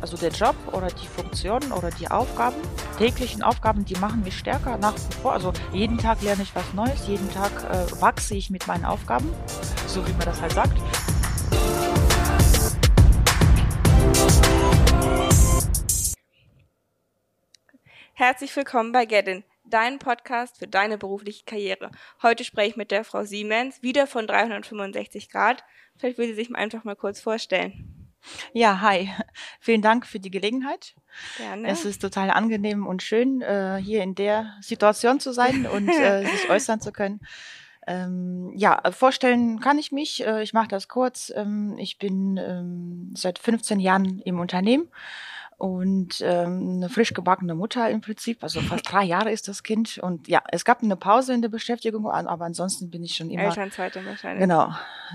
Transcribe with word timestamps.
Also 0.00 0.16
der 0.16 0.30
Job 0.30 0.56
oder 0.72 0.88
die 0.88 1.06
Funktionen 1.06 1.72
oder 1.72 1.90
die 1.90 2.10
Aufgaben, 2.10 2.56
täglichen 2.96 3.42
Aufgaben, 3.42 3.84
die 3.84 3.96
machen 3.96 4.22
mich 4.22 4.38
stärker 4.38 4.78
nach 4.78 4.94
wie 4.94 5.14
vor. 5.16 5.34
Also 5.34 5.52
jeden 5.74 5.98
Tag 5.98 6.22
lerne 6.22 6.42
ich 6.42 6.54
was 6.54 6.72
Neues, 6.72 7.06
jeden 7.06 7.30
Tag 7.30 7.52
äh, 7.64 8.00
wachse 8.00 8.34
ich 8.34 8.48
mit 8.48 8.66
meinen 8.66 8.86
Aufgaben, 8.86 9.30
so 9.86 10.06
wie 10.06 10.12
man 10.12 10.22
das 10.22 10.40
halt 10.40 10.52
sagt. 10.52 10.72
Herzlich 18.14 18.56
willkommen 18.56 18.92
bei 18.92 19.04
Gedin, 19.04 19.44
dein 19.64 19.98
Podcast 19.98 20.58
für 20.58 20.66
deine 20.66 20.96
berufliche 20.96 21.44
Karriere. 21.44 21.90
Heute 22.22 22.44
spreche 22.44 22.70
ich 22.70 22.76
mit 22.76 22.90
der 22.90 23.04
Frau 23.04 23.24
Siemens, 23.24 23.82
wieder 23.82 24.06
von 24.06 24.26
365 24.26 25.28
Grad. 25.28 25.62
Vielleicht 25.98 26.16
will 26.16 26.28
sie 26.28 26.34
sich 26.34 26.54
einfach 26.54 26.84
mal 26.84 26.96
kurz 26.96 27.20
vorstellen. 27.20 27.99
Ja, 28.52 28.80
hi. 28.80 29.10
Vielen 29.60 29.82
Dank 29.82 30.06
für 30.06 30.20
die 30.20 30.30
Gelegenheit. 30.30 30.94
Gerne. 31.36 31.68
Es 31.68 31.84
ist 31.84 32.00
total 32.00 32.30
angenehm 32.30 32.86
und 32.86 33.02
schön, 33.02 33.42
äh, 33.42 33.80
hier 33.82 34.02
in 34.02 34.14
der 34.14 34.54
Situation 34.60 35.20
zu 35.20 35.32
sein 35.32 35.66
und 35.72 35.88
äh, 35.88 36.26
sich 36.26 36.50
äußern 36.50 36.80
zu 36.80 36.92
können. 36.92 37.20
Ähm, 37.86 38.52
ja, 38.54 38.80
vorstellen 38.92 39.60
kann 39.60 39.78
ich 39.78 39.90
mich. 39.90 40.24
Äh, 40.24 40.42
ich 40.42 40.52
mache 40.52 40.68
das 40.68 40.88
kurz. 40.88 41.32
Ähm, 41.34 41.76
ich 41.78 41.98
bin 41.98 42.36
ähm, 42.36 43.12
seit 43.16 43.38
15 43.38 43.80
Jahren 43.80 44.20
im 44.20 44.38
Unternehmen 44.38 44.88
und 45.60 46.22
ähm, 46.22 46.76
eine 46.76 46.88
frisch 46.88 47.12
gebackene 47.12 47.54
Mutter 47.54 47.90
im 47.90 48.00
Prinzip. 48.00 48.42
Also 48.42 48.62
fast 48.62 48.90
drei 48.90 49.04
Jahre 49.04 49.30
ist 49.30 49.46
das 49.46 49.62
Kind. 49.62 49.98
Und 49.98 50.26
ja, 50.26 50.42
es 50.50 50.64
gab 50.64 50.82
eine 50.82 50.96
Pause 50.96 51.34
in 51.34 51.42
der 51.42 51.50
Beschäftigung, 51.50 52.10
aber 52.10 52.46
ansonsten 52.46 52.90
bin 52.90 53.04
ich 53.04 53.14
schon 53.14 53.28
immer. 53.28 53.42
Elternzeit 53.42 53.94
wahrscheinlich. 53.94 54.40
Genau, 54.40 54.72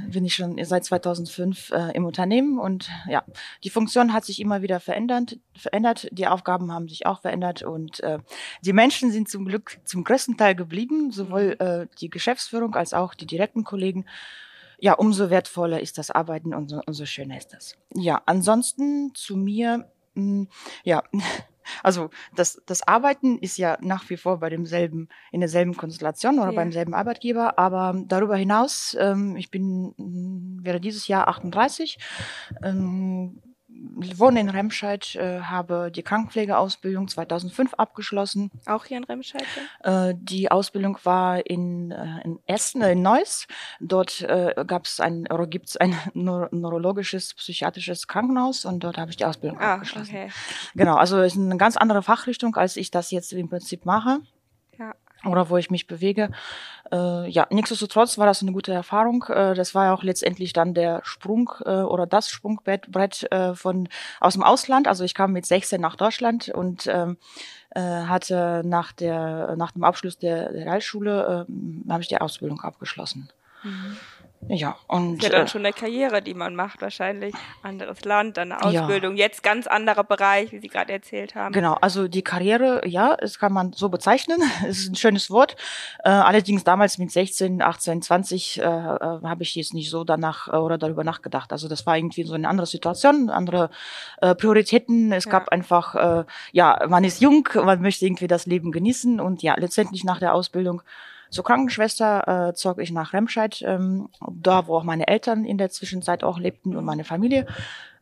bin 0.07 0.23
ich 0.23 0.35
schon 0.35 0.63
seit 0.63 0.85
2005 0.85 1.71
äh, 1.71 1.91
im 1.95 2.05
Unternehmen 2.05 2.59
und 2.59 2.91
ja, 3.09 3.23
die 3.63 3.71
Funktion 3.71 4.13
hat 4.13 4.23
sich 4.23 4.39
immer 4.39 4.61
wieder 4.61 4.79
verändert. 4.79 5.39
Verändert, 5.57 6.09
die 6.11 6.27
Aufgaben 6.27 6.71
haben 6.71 6.89
sich 6.89 7.07
auch 7.07 7.21
verändert 7.21 7.63
und 7.63 8.01
äh, 8.01 8.19
die 8.61 8.73
Menschen 8.73 9.11
sind 9.11 9.27
zum 9.27 9.45
Glück 9.45 9.79
zum 9.83 10.03
größten 10.03 10.37
Teil 10.37 10.53
geblieben, 10.53 11.09
sowohl 11.09 11.57
mhm. 11.59 11.65
äh, 11.65 11.87
die 11.99 12.11
Geschäftsführung 12.11 12.75
als 12.75 12.93
auch 12.93 13.15
die 13.15 13.25
direkten 13.25 13.63
Kollegen 13.63 14.05
ja, 14.77 14.93
umso 14.93 15.29
wertvoller 15.29 15.79
ist 15.79 15.97
das 15.97 16.11
Arbeiten 16.11 16.53
und 16.53 16.69
so, 16.69 16.81
umso 16.85 17.05
schöner 17.05 17.37
ist 17.37 17.53
das. 17.53 17.75
Ja, 17.93 18.21
ansonsten 18.25 19.15
zu 19.15 19.37
mir 19.37 19.89
ja, 20.83 21.03
also 21.83 22.09
das, 22.35 22.61
das 22.65 22.87
Arbeiten 22.87 23.37
ist 23.39 23.57
ja 23.57 23.77
nach 23.81 24.09
wie 24.09 24.17
vor 24.17 24.39
bei 24.39 24.49
demselben, 24.49 25.09
in 25.31 25.39
derselben 25.39 25.75
Konstellation 25.75 26.39
oder 26.39 26.51
ja. 26.51 26.55
beim 26.55 26.71
selben 26.71 26.93
Arbeitgeber, 26.93 27.57
aber 27.57 27.95
darüber 28.07 28.35
hinaus, 28.35 28.95
ähm, 28.99 29.35
ich 29.35 29.51
bin, 29.51 29.93
hm, 29.97 30.59
wäre 30.61 30.79
dieses 30.79 31.07
Jahr 31.07 31.27
38, 31.27 31.97
ähm, 32.63 33.41
wohne 33.95 34.39
in 34.39 34.49
Remscheid, 34.49 35.15
äh, 35.15 35.41
habe 35.41 35.91
die 35.91 36.03
Krankenpflegeausbildung 36.03 37.07
2005 37.07 37.73
abgeschlossen. 37.75 38.51
Auch 38.65 38.85
hier 38.85 38.97
in 38.97 39.03
Remscheid? 39.03 39.43
Äh, 39.83 40.13
die 40.17 40.51
Ausbildung 40.51 40.97
war 41.03 41.45
in, 41.45 41.91
äh, 41.91 42.21
in 42.23 42.39
Essen, 42.45 42.81
äh, 42.81 42.93
in 42.93 43.01
Neuss. 43.01 43.47
Dort 43.79 44.21
äh, 44.21 44.53
gab 44.65 44.85
es 44.85 44.99
ein 44.99 45.27
oder 45.31 45.47
gibt 45.47 45.69
es 45.69 45.77
ein 45.77 45.95
neuro 46.13 46.47
neurologisches, 46.55 47.33
psychiatrisches 47.33 48.07
Krankenhaus 48.07 48.65
und 48.65 48.83
dort 48.83 48.97
habe 48.97 49.11
ich 49.11 49.17
die 49.17 49.25
Ausbildung 49.25 49.59
ah, 49.59 49.75
abgeschlossen. 49.75 50.15
Okay. 50.15 50.29
Genau, 50.75 50.95
also 50.95 51.19
es 51.19 51.35
ist 51.35 51.41
eine 51.41 51.57
ganz 51.57 51.77
andere 51.77 52.01
Fachrichtung, 52.01 52.55
als 52.55 52.77
ich 52.77 52.91
das 52.91 53.11
jetzt 53.11 53.33
im 53.33 53.49
Prinzip 53.49 53.85
mache. 53.85 54.19
Oder 55.25 55.49
wo 55.49 55.57
ich 55.57 55.71
mich 55.71 55.87
bewege. 55.87 56.29
Äh, 56.91 57.29
ja, 57.29 57.47
nichtsdestotrotz 57.49 58.17
war 58.17 58.27
das 58.27 58.41
eine 58.41 58.51
gute 58.51 58.73
Erfahrung. 58.73 59.25
Äh, 59.29 59.55
das 59.55 59.73
war 59.73 59.85
ja 59.85 59.93
auch 59.93 60.03
letztendlich 60.03 60.53
dann 60.53 60.73
der 60.73 61.01
Sprung 61.03 61.51
äh, 61.65 61.81
oder 61.81 62.05
das 62.05 62.29
Sprungbrett 62.29 63.31
äh, 63.31 63.55
von 63.55 63.89
aus 64.19 64.33
dem 64.33 64.43
Ausland. 64.43 64.87
Also 64.87 65.03
ich 65.03 65.13
kam 65.13 65.31
mit 65.31 65.45
16 65.45 65.81
nach 65.81 65.95
Deutschland 65.95 66.49
und 66.49 66.87
ähm, 66.87 67.17
äh, 67.71 67.81
hatte 67.81 68.61
nach 68.65 68.91
der 68.91 69.55
nach 69.57 69.71
dem 69.71 69.83
Abschluss 69.83 70.17
der, 70.17 70.51
der 70.51 70.65
Realschule 70.65 71.47
äh, 71.47 71.91
habe 71.91 72.01
ich 72.01 72.07
die 72.07 72.19
Ausbildung 72.21 72.61
abgeschlossen. 72.61 73.29
Mhm. 73.63 73.97
Ja, 74.49 74.77
und. 74.87 75.23
Ja, 75.23 75.29
dann 75.29 75.45
äh, 75.45 75.47
schon 75.47 75.65
eine 75.65 75.73
Karriere, 75.73 76.21
die 76.21 76.33
man 76.33 76.55
macht, 76.55 76.81
wahrscheinlich. 76.81 77.33
Anderes 77.63 78.03
Land, 78.05 78.37
dann 78.37 78.51
eine 78.51 78.63
Ausbildung. 78.63 79.15
Ja. 79.15 79.25
Jetzt 79.25 79.43
ganz 79.43 79.67
anderer 79.67 80.03
Bereich, 80.03 80.51
wie 80.51 80.59
Sie 80.59 80.67
gerade 80.67 80.93
erzählt 80.93 81.35
haben. 81.35 81.53
Genau, 81.53 81.73
also 81.81 82.07
die 82.07 82.21
Karriere, 82.21 82.81
ja, 82.85 83.15
das 83.17 83.39
kann 83.39 83.53
man 83.53 83.73
so 83.73 83.89
bezeichnen. 83.89 84.41
Es 84.65 84.79
ist 84.79 84.91
ein 84.91 84.95
schönes 84.95 85.29
Wort. 85.29 85.55
Äh, 86.03 86.09
allerdings 86.09 86.63
damals 86.63 86.97
mit 86.97 87.11
16, 87.11 87.61
18, 87.61 88.01
20 88.01 88.59
äh, 88.59 88.63
äh, 88.63 88.65
habe 88.65 89.43
ich 89.43 89.55
jetzt 89.55 89.73
nicht 89.73 89.89
so 89.89 90.03
danach 90.03 90.47
äh, 90.47 90.55
oder 90.55 90.77
darüber 90.77 91.03
nachgedacht. 91.03 91.51
Also 91.51 91.67
das 91.67 91.85
war 91.85 91.97
irgendwie 91.97 92.23
so 92.23 92.33
eine 92.33 92.47
andere 92.47 92.67
Situation, 92.67 93.29
andere 93.29 93.69
äh, 94.21 94.33
Prioritäten. 94.35 95.11
Es 95.11 95.25
ja. 95.25 95.31
gab 95.31 95.49
einfach, 95.49 95.95
äh, 95.95 96.25
ja, 96.51 96.85
man 96.87 97.03
ist 97.03 97.21
jung, 97.21 97.47
man 97.53 97.81
möchte 97.81 98.05
irgendwie 98.05 98.27
das 98.27 98.45
Leben 98.45 98.71
genießen 98.71 99.19
und 99.19 99.43
ja, 99.43 99.55
letztendlich 99.57 100.03
nach 100.03 100.19
der 100.19 100.33
Ausbildung 100.33 100.81
zur 101.35 101.43
Krankenschwester 101.43 102.49
äh, 102.49 102.53
zog 102.53 102.79
ich 102.79 102.91
nach 102.91 103.11
Remscheid, 103.11 103.61
ähm, 103.67 104.07
da 104.31 104.67
wo 104.67 104.77
auch 104.77 104.85
meine 104.85 105.09
Eltern 105.09 105.43
in 105.43 105.57
der 105.57 105.69
Zwischenzeit 105.69 106.23
auch 106.23 106.39
lebten 106.39 106.77
und 106.77 106.85
meine 106.85 107.03
Familie. 107.03 107.45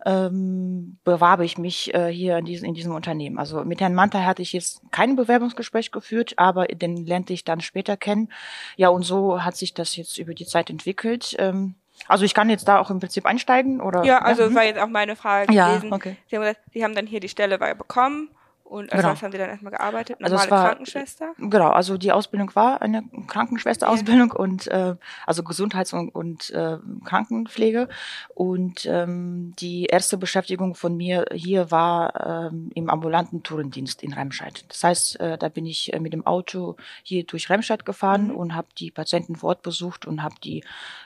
Ähm, 0.06 1.00
bewarb 1.04 1.40
ich 1.40 1.58
mich 1.58 1.94
äh, 1.96 2.14
hier 2.14 2.38
in 2.38 2.46
diesem, 2.46 2.68
in 2.68 2.76
diesem 2.76 2.94
Unternehmen. 2.94 3.40
Also 3.40 3.64
mit 3.64 3.82
Herrn 3.82 3.96
Manta 3.96 4.24
hatte 4.24 4.44
ich 4.44 4.54
jetzt 4.54 4.82
kein 4.92 5.16
Bewerbungsgespräch 5.16 5.92
geführt, 5.92 6.34
aber 6.38 6.68
den 6.68 7.08
lernte 7.08 7.34
ich 7.34 7.44
dann 7.44 7.60
später 7.60 7.98
kennen. 7.98 8.30
Ja, 8.76 8.90
und 8.90 9.02
so 9.02 9.44
hat 9.44 9.56
sich 9.56 9.74
das 9.74 9.96
jetzt 9.96 10.20
über 10.20 10.36
die 10.36 10.46
Zeit 10.46 10.70
entwickelt. 10.70 11.36
Ähm, 11.40 11.74
also 12.08 12.26
ich 12.26 12.36
kann 12.36 12.52
jetzt 12.52 12.68
da 12.68 12.80
auch 12.80 12.92
im 12.92 13.00
Prinzip 13.00 13.26
einsteigen 13.26 13.82
oder? 13.82 14.04
Ja, 14.04 14.20
also 14.20 14.44
ja, 14.44 14.54
war 14.54 14.64
jetzt 14.66 14.80
auch 14.80 14.90
meine 14.90 15.16
Frage 15.16 15.48
gewesen. 15.48 15.90
Ja, 15.90 15.96
okay. 15.96 16.18
Sie 16.28 16.36
haben 16.36 16.44
gesagt, 16.44 16.62
Sie 16.72 16.84
haben 16.84 16.94
dann 16.94 17.08
hier 17.08 17.20
die 17.20 17.30
Stelle 17.30 17.58
bekommen 17.58 18.30
und 18.73 18.91
als 18.91 19.01
genau. 19.01 19.13
was 19.13 19.22
haben 19.22 19.31
Sie 19.31 19.38
dann 19.38 19.51
erstmal 19.51 19.72
gearbeitet? 19.72 20.19
Normale 20.19 20.39
also 20.39 20.51
war, 20.51 20.66
Krankenschwester? 20.66 21.34
Genau, 21.38 21.69
also 21.69 21.95
die 21.95 22.11
Ausbildung 22.11 22.56
war 22.56 22.81
eine 22.81 23.03
Krankenschwesterausbildung 23.28 24.29
ja. 24.29 24.35
und 24.35 24.67
äh, 24.67 24.95
also 25.28 25.44
Gesundheits- 25.44 25.94
und, 25.94 26.09
und 26.09 26.50
äh, 26.50 26.79
Krankenpflege. 27.06 27.88
Und 28.34 28.88
ähm, 28.88 29.53
die 29.59 29.85
erste 29.85 30.17
Beschäftigung 30.17 30.73
von 30.73 30.97
mir 30.97 31.28
hier 31.31 31.69
war 31.69 32.50
ähm, 32.50 32.72
im 32.73 32.89
ambulanten 32.89 33.44
Tourendienst 33.44 34.01
in 34.01 34.11
Remscheid. 34.11 34.66
Das 34.69 34.84
heißt, 34.84 35.19
äh, 35.19 35.38
da 35.38 35.50
bin 35.50 35.67
ich 35.67 35.94
äh, 35.94 36.00
mit 36.00 36.11
dem 36.11 36.25
Auto 36.25 36.75
hier 37.03 37.25
durch 37.25 37.51
Remscheid 37.51 37.85
gefahren 37.85 38.29
mhm. 38.29 38.35
und 38.35 38.55
habe 38.55 38.69
die 38.79 38.90
Patienten 38.90 39.35
vor 39.35 39.50
Ort 39.50 39.61
besucht 39.61 40.07
und 40.07 40.23
habe 40.23 40.35
die 40.44 40.63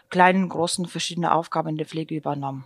kleinen, 0.09 0.47
großen, 0.47 0.85
verschiedene 0.85 1.33
Aufgaben 1.33 1.67
in 1.67 1.77
der 1.77 1.85
Pflege 1.85 2.15
übernommen. 2.15 2.63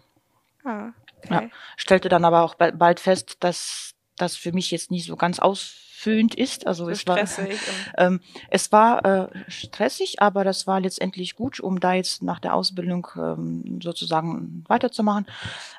Ah, 0.64 0.90
okay. 1.18 1.34
Ja, 1.34 1.50
stellte 1.76 2.08
dann 2.08 2.24
aber 2.24 2.44
auch 2.44 2.54
bald 2.54 3.00
fest, 3.00 3.38
dass 3.40 3.96
das 4.18 4.36
für 4.36 4.52
mich 4.52 4.72
jetzt 4.72 4.92
nicht 4.92 5.06
so 5.06 5.16
ganz 5.16 5.40
ausfüllend 5.40 6.36
ist. 6.36 6.68
Also 6.68 6.86
so 6.86 6.92
es 6.92 7.08
war, 7.08 7.18
ähm, 7.98 8.20
es 8.50 8.72
war 8.72 9.06
äh, 9.06 9.28
stressig, 9.48 10.22
aber 10.22 10.44
das 10.44 10.68
war 10.68 10.80
letztendlich 10.80 11.36
gut, 11.36 11.60
um 11.60 11.80
da 11.80 11.94
jetzt 11.94 12.24
nach 12.24 12.40
der 12.40 12.54
Ausbildung 12.54 13.08
ähm, 13.16 13.80
sozusagen 13.82 14.64
weiterzumachen. 14.68 15.26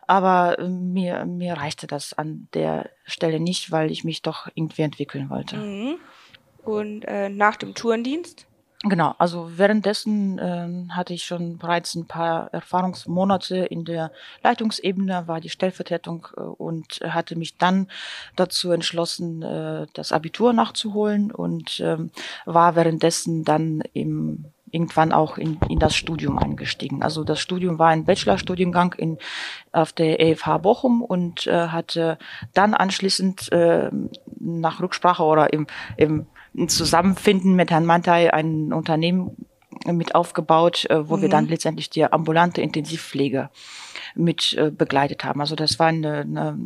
Aber 0.07 0.59
äh, 0.59 0.69
mir, 0.69 1.25
mir 1.27 1.55
reichte 1.55 1.87
das 1.87 2.13
an 2.13 2.49
der 2.55 2.91
Stelle 3.05 3.41
nicht, 3.41 3.71
weil 3.71 3.91
ich 3.91 4.05
mich 4.05 4.23
doch 4.23 4.49
irgendwie 4.55 4.83
entwickeln 4.83 5.31
wollte. 5.31 5.57
Mhm. 5.57 5.99
Und 6.65 7.03
äh, 7.07 7.29
nach 7.29 7.57
dem 7.57 7.75
Tourendienst? 7.75 8.47
Genau, 8.85 9.15
also 9.19 9.49
währenddessen 9.57 10.39
äh, 10.39 10.93
hatte 10.93 11.15
ich 11.15 11.25
schon 11.25 11.59
bereits 11.59 11.95
ein 11.95 12.07
paar 12.07 12.53
Erfahrungsmonate 12.53 13.59
in 13.59 13.85
der 13.85 14.11
Leitungsebene, 14.43 15.29
war 15.29 15.41
die 15.41 15.51
Stellvertretung 15.51 16.27
äh, 16.37 16.41
und 16.41 17.01
hatte 17.05 17.37
mich 17.37 17.57
dann 17.59 17.87
dazu 18.35 18.73
entschlossen, 18.73 19.43
äh, 19.43 19.87
das 19.95 20.11
Abitur 20.11 20.53
nachzuholen 20.53 21.31
und 21.31 21.79
ähm, 21.79 22.11
war 22.45 22.75
währenddessen 22.75 23.45
dann 23.45 23.83
im 23.93 24.47
irgendwann 24.73 25.13
auch 25.13 25.37
in, 25.37 25.59
in 25.69 25.79
das 25.79 25.95
Studium 25.95 26.39
eingestiegen. 26.39 27.03
Also 27.03 27.25
das 27.25 27.41
Studium 27.41 27.79
war 27.79 27.89
ein 27.89 28.07
Bachelorstudiengang 28.07 28.95
in, 28.95 29.19
auf 29.71 29.93
der 29.93 30.19
EFH 30.19 30.59
Bochum 30.63 31.03
und 31.03 31.47
äh, 31.47 31.69
hatte 31.69 32.19
dann 32.55 32.75
anschließend 32.75 33.53
äh, 33.53 33.91
nach 34.41 34.81
Rücksprache 34.81 35.23
oder 35.23 35.53
im, 35.53 35.67
im 35.99 36.27
Zusammenfinden 36.67 37.55
mit 37.55 37.71
Herrn 37.71 37.87
Mantai 37.87 38.33
ein 38.33 38.73
Unternehmen 38.73 39.47
mit 39.87 40.15
aufgebaut, 40.15 40.87
äh, 40.91 41.09
wo 41.09 41.17
mhm. 41.17 41.23
wir 41.23 41.29
dann 41.29 41.49
letztendlich 41.49 41.91
die 41.91 42.05
ambulante 42.05 42.61
Intensivpflege 42.61 43.51
mit 44.15 44.55
äh, 44.55 44.71
begleitet 44.71 45.25
haben. 45.25 45.41
Also 45.41 45.57
das 45.57 45.79
war 45.79 45.89
ein 45.89 46.05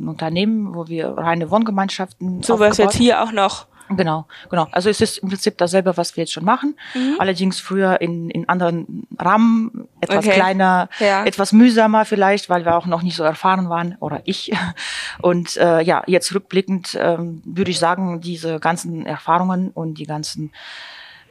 Unternehmen, 0.06 0.75
wo 0.75 0.88
wir 0.88 1.11
reine 1.11 1.50
Wohngemeinschaften 1.50 2.43
so 2.43 2.59
was 2.59 2.79
jetzt 2.79 2.97
hier 2.97 3.23
auch 3.23 3.33
noch 3.33 3.67
Genau, 3.91 4.27
genau. 4.50 4.67
Also 4.73 4.91
es 4.91 5.00
ist 5.00 5.19
im 5.19 5.29
Prinzip 5.29 5.59
dasselbe, 5.59 5.97
was 5.97 6.17
wir 6.17 6.23
jetzt 6.23 6.33
schon 6.33 6.44
machen. 6.44 6.79
Mhm. 6.94 7.17
Allerdings 7.19 7.61
früher 7.61 8.00
in, 8.00 8.31
in 8.31 8.49
anderen 8.49 9.06
Rahmen, 9.19 9.88
etwas 10.00 10.27
okay. 10.27 10.35
kleiner, 10.35 10.88
ja. 10.99 11.25
etwas 11.25 11.53
mühsamer 11.53 12.05
vielleicht, 12.05 12.50
weil 12.50 12.65
wir 12.65 12.77
auch 12.77 12.87
noch 12.87 13.03
nicht 13.03 13.17
so 13.17 13.23
erfahren 13.23 13.69
waren, 13.69 13.97
oder 14.00 14.23
ich. 14.25 14.53
Und 15.23 15.56
äh, 15.56 15.83
ja, 15.83 16.03
jetzt 16.06 16.35
rückblickend 16.35 16.99
ähm, 17.00 17.43
würde 17.44 17.71
ich 17.71 17.79
sagen, 17.79 18.21
diese 18.21 18.59
ganzen 18.61 19.06
Erfahrungen 19.06 19.71
und 19.71 19.94
die 19.99 20.06
ganzen 20.06 20.53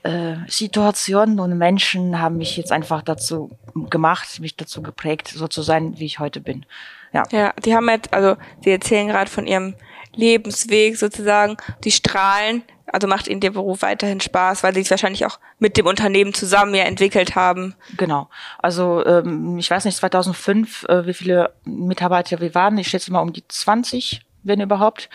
äh, 0.03 0.35
Situationen 0.47 1.39
und 1.39 1.57
Menschen 1.57 2.19
haben 2.21 2.37
mich 2.37 2.57
jetzt 2.57 2.71
einfach 2.71 3.01
dazu 3.01 3.51
gemacht, 3.89 4.39
mich 4.39 4.55
dazu 4.55 4.81
geprägt, 4.81 5.29
so 5.29 5.47
zu 5.47 5.61
sein, 5.61 5.97
wie 5.97 6.05
ich 6.05 6.19
heute 6.19 6.41
bin. 6.41 6.65
Ja. 7.11 7.23
Ja, 7.31 7.53
die 7.63 7.75
haben 7.75 7.89
jetzt, 7.89 8.13
also 8.13 8.37
sie 8.63 8.71
erzählen 8.71 9.07
gerade 9.07 9.29
von 9.29 9.47
ihrem 9.47 9.73
Lebensweg 10.15 10.97
sozusagen, 10.97 11.57
die 11.83 11.91
strahlen, 11.91 12.63
also 12.87 13.07
macht 13.07 13.27
ihnen 13.27 13.41
der 13.41 13.51
Beruf 13.51 13.81
weiterhin 13.81 14.21
Spaß, 14.21 14.63
weil 14.63 14.73
sie 14.73 14.81
es 14.81 14.89
wahrscheinlich 14.89 15.25
auch 15.25 15.39
mit 15.59 15.77
dem 15.77 15.85
Unternehmen 15.85 16.33
zusammen 16.33 16.75
ja 16.75 16.83
entwickelt 16.83 17.35
haben. 17.35 17.75
Genau. 17.97 18.29
Also 18.59 19.05
ähm, 19.05 19.57
ich 19.57 19.69
weiß 19.69 19.85
nicht, 19.85 19.97
2005, 19.97 20.85
äh, 20.87 21.05
wie 21.05 21.13
viele 21.13 21.53
Mitarbeiter 21.65 22.39
wir 22.39 22.55
waren. 22.55 22.77
Ich 22.77 22.87
schätze 22.87 23.11
mal 23.11 23.21
um 23.21 23.33
die 23.33 23.47
20 23.47 24.21
wenn 24.45 24.61
überhaupt. 24.61 25.09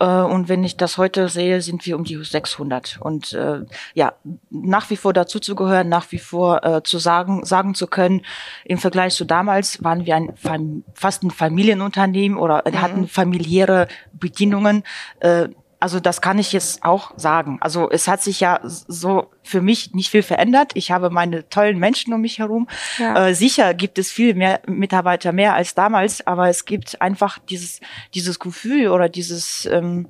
Äh, 0.00 0.06
und 0.06 0.48
wenn 0.48 0.64
ich 0.64 0.76
das 0.76 0.96
heute 0.96 1.28
sehe, 1.28 1.60
sind 1.60 1.84
wir 1.84 1.96
um 1.96 2.04
die 2.04 2.22
600. 2.22 2.98
Und 3.00 3.32
äh, 3.34 3.60
ja, 3.94 4.14
nach 4.50 4.88
wie 4.90 4.96
vor 4.96 5.12
dazu 5.12 5.38
zu 5.40 5.54
gehören, 5.54 5.88
nach 5.88 6.10
wie 6.12 6.18
vor 6.18 6.64
äh, 6.64 6.82
zu 6.82 6.98
sagen, 6.98 7.44
sagen 7.44 7.74
zu 7.74 7.86
können, 7.86 8.22
im 8.64 8.78
Vergleich 8.78 9.14
zu 9.14 9.24
damals 9.24 9.82
waren 9.84 10.06
wir 10.06 10.16
ein 10.16 10.84
fast 10.94 11.22
ein 11.22 11.30
Familienunternehmen 11.30 12.38
oder 12.38 12.62
mhm. 12.66 12.80
hatten 12.80 13.08
familiäre 13.08 13.88
Bedienungen. 14.12 14.84
Äh, 15.20 15.48
also 15.78 16.00
das 16.00 16.20
kann 16.20 16.38
ich 16.38 16.52
jetzt 16.52 16.84
auch 16.84 17.12
sagen. 17.16 17.58
Also 17.60 17.90
es 17.90 18.08
hat 18.08 18.22
sich 18.22 18.40
ja 18.40 18.60
so 18.62 19.30
für 19.42 19.60
mich 19.60 19.92
nicht 19.94 20.10
viel 20.10 20.22
verändert. 20.22 20.72
Ich 20.74 20.90
habe 20.90 21.10
meine 21.10 21.48
tollen 21.48 21.78
Menschen 21.78 22.14
um 22.14 22.20
mich 22.22 22.38
herum. 22.38 22.66
Ja. 22.98 23.28
Äh, 23.28 23.34
sicher 23.34 23.74
gibt 23.74 23.98
es 23.98 24.10
viel 24.10 24.34
mehr 24.34 24.60
Mitarbeiter 24.66 25.32
mehr 25.32 25.54
als 25.54 25.74
damals, 25.74 26.26
aber 26.26 26.48
es 26.48 26.64
gibt 26.64 27.00
einfach 27.02 27.38
dieses 27.38 27.80
dieses 28.14 28.38
Gefühl 28.38 28.88
oder 28.88 29.08
dieses 29.08 29.66
ähm, 29.66 30.08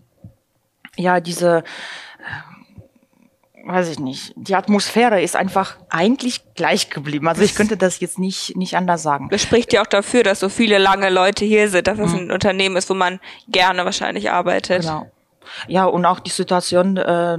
ja 0.96 1.20
diese 1.20 1.58
äh, 1.58 2.56
weiß 3.66 3.88
ich 3.88 3.98
nicht, 3.98 4.32
die 4.36 4.54
Atmosphäre 4.54 5.20
ist 5.20 5.34
einfach 5.34 5.76
eigentlich 5.88 6.42
gleich 6.54 6.88
geblieben. 6.88 7.26
Also 7.26 7.42
ich 7.42 7.56
könnte 7.56 7.76
das 7.76 7.98
jetzt 7.98 8.18
nicht, 8.18 8.56
nicht 8.56 8.76
anders 8.76 9.02
sagen. 9.02 9.28
Das 9.30 9.42
spricht 9.42 9.72
ja 9.72 9.82
auch 9.82 9.88
dafür, 9.88 10.22
dass 10.22 10.38
so 10.38 10.48
viele 10.48 10.78
lange 10.78 11.10
Leute 11.10 11.44
hier 11.44 11.68
sind, 11.68 11.88
dass 11.88 11.98
es 11.98 12.12
mhm. 12.12 12.18
ein 12.18 12.30
Unternehmen 12.30 12.76
ist, 12.76 12.88
wo 12.88 12.94
man 12.94 13.18
gerne 13.48 13.84
wahrscheinlich 13.84 14.30
arbeitet. 14.30 14.82
Genau. 14.82 15.10
Ja, 15.68 15.84
und 15.84 16.04
auch 16.04 16.20
die 16.20 16.30
Situation 16.30 16.96
äh, 16.96 17.38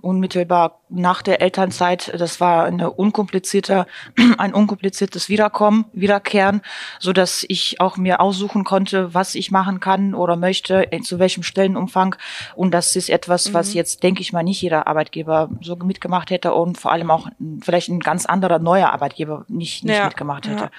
unmittelbar 0.00 0.80
nach 0.88 1.22
der 1.22 1.40
Elternzeit, 1.42 2.12
das 2.18 2.40
war 2.40 2.64
eine 2.64 2.90
unkomplizierte, 2.90 3.86
ein 4.38 4.54
unkompliziertes 4.54 5.28
Wiederkommen, 5.28 5.86
Wiederkehren, 5.92 6.62
so 6.98 7.12
dass 7.12 7.44
ich 7.48 7.80
auch 7.80 7.96
mir 7.96 8.20
aussuchen 8.20 8.64
konnte, 8.64 9.14
was 9.14 9.34
ich 9.34 9.50
machen 9.50 9.80
kann 9.80 10.14
oder 10.14 10.36
möchte, 10.36 10.88
zu 11.02 11.18
welchem 11.18 11.42
Stellenumfang. 11.42 12.16
Und 12.54 12.72
das 12.72 12.96
ist 12.96 13.10
etwas, 13.10 13.52
was 13.54 13.70
mhm. 13.70 13.76
jetzt, 13.76 14.02
denke 14.02 14.22
ich 14.22 14.32
mal, 14.32 14.42
nicht 14.42 14.62
jeder 14.62 14.86
Arbeitgeber 14.86 15.50
so 15.60 15.76
mitgemacht 15.76 16.30
hätte 16.30 16.54
und 16.54 16.78
vor 16.78 16.92
allem 16.92 17.10
auch 17.10 17.28
vielleicht 17.62 17.88
ein 17.88 18.00
ganz 18.00 18.26
anderer 18.26 18.58
neuer 18.58 18.90
Arbeitgeber 18.90 19.44
nicht, 19.48 19.84
nicht 19.84 19.96
ja. 19.96 20.06
mitgemacht 20.06 20.46
hätte. 20.46 20.64
Ja. 20.64 20.70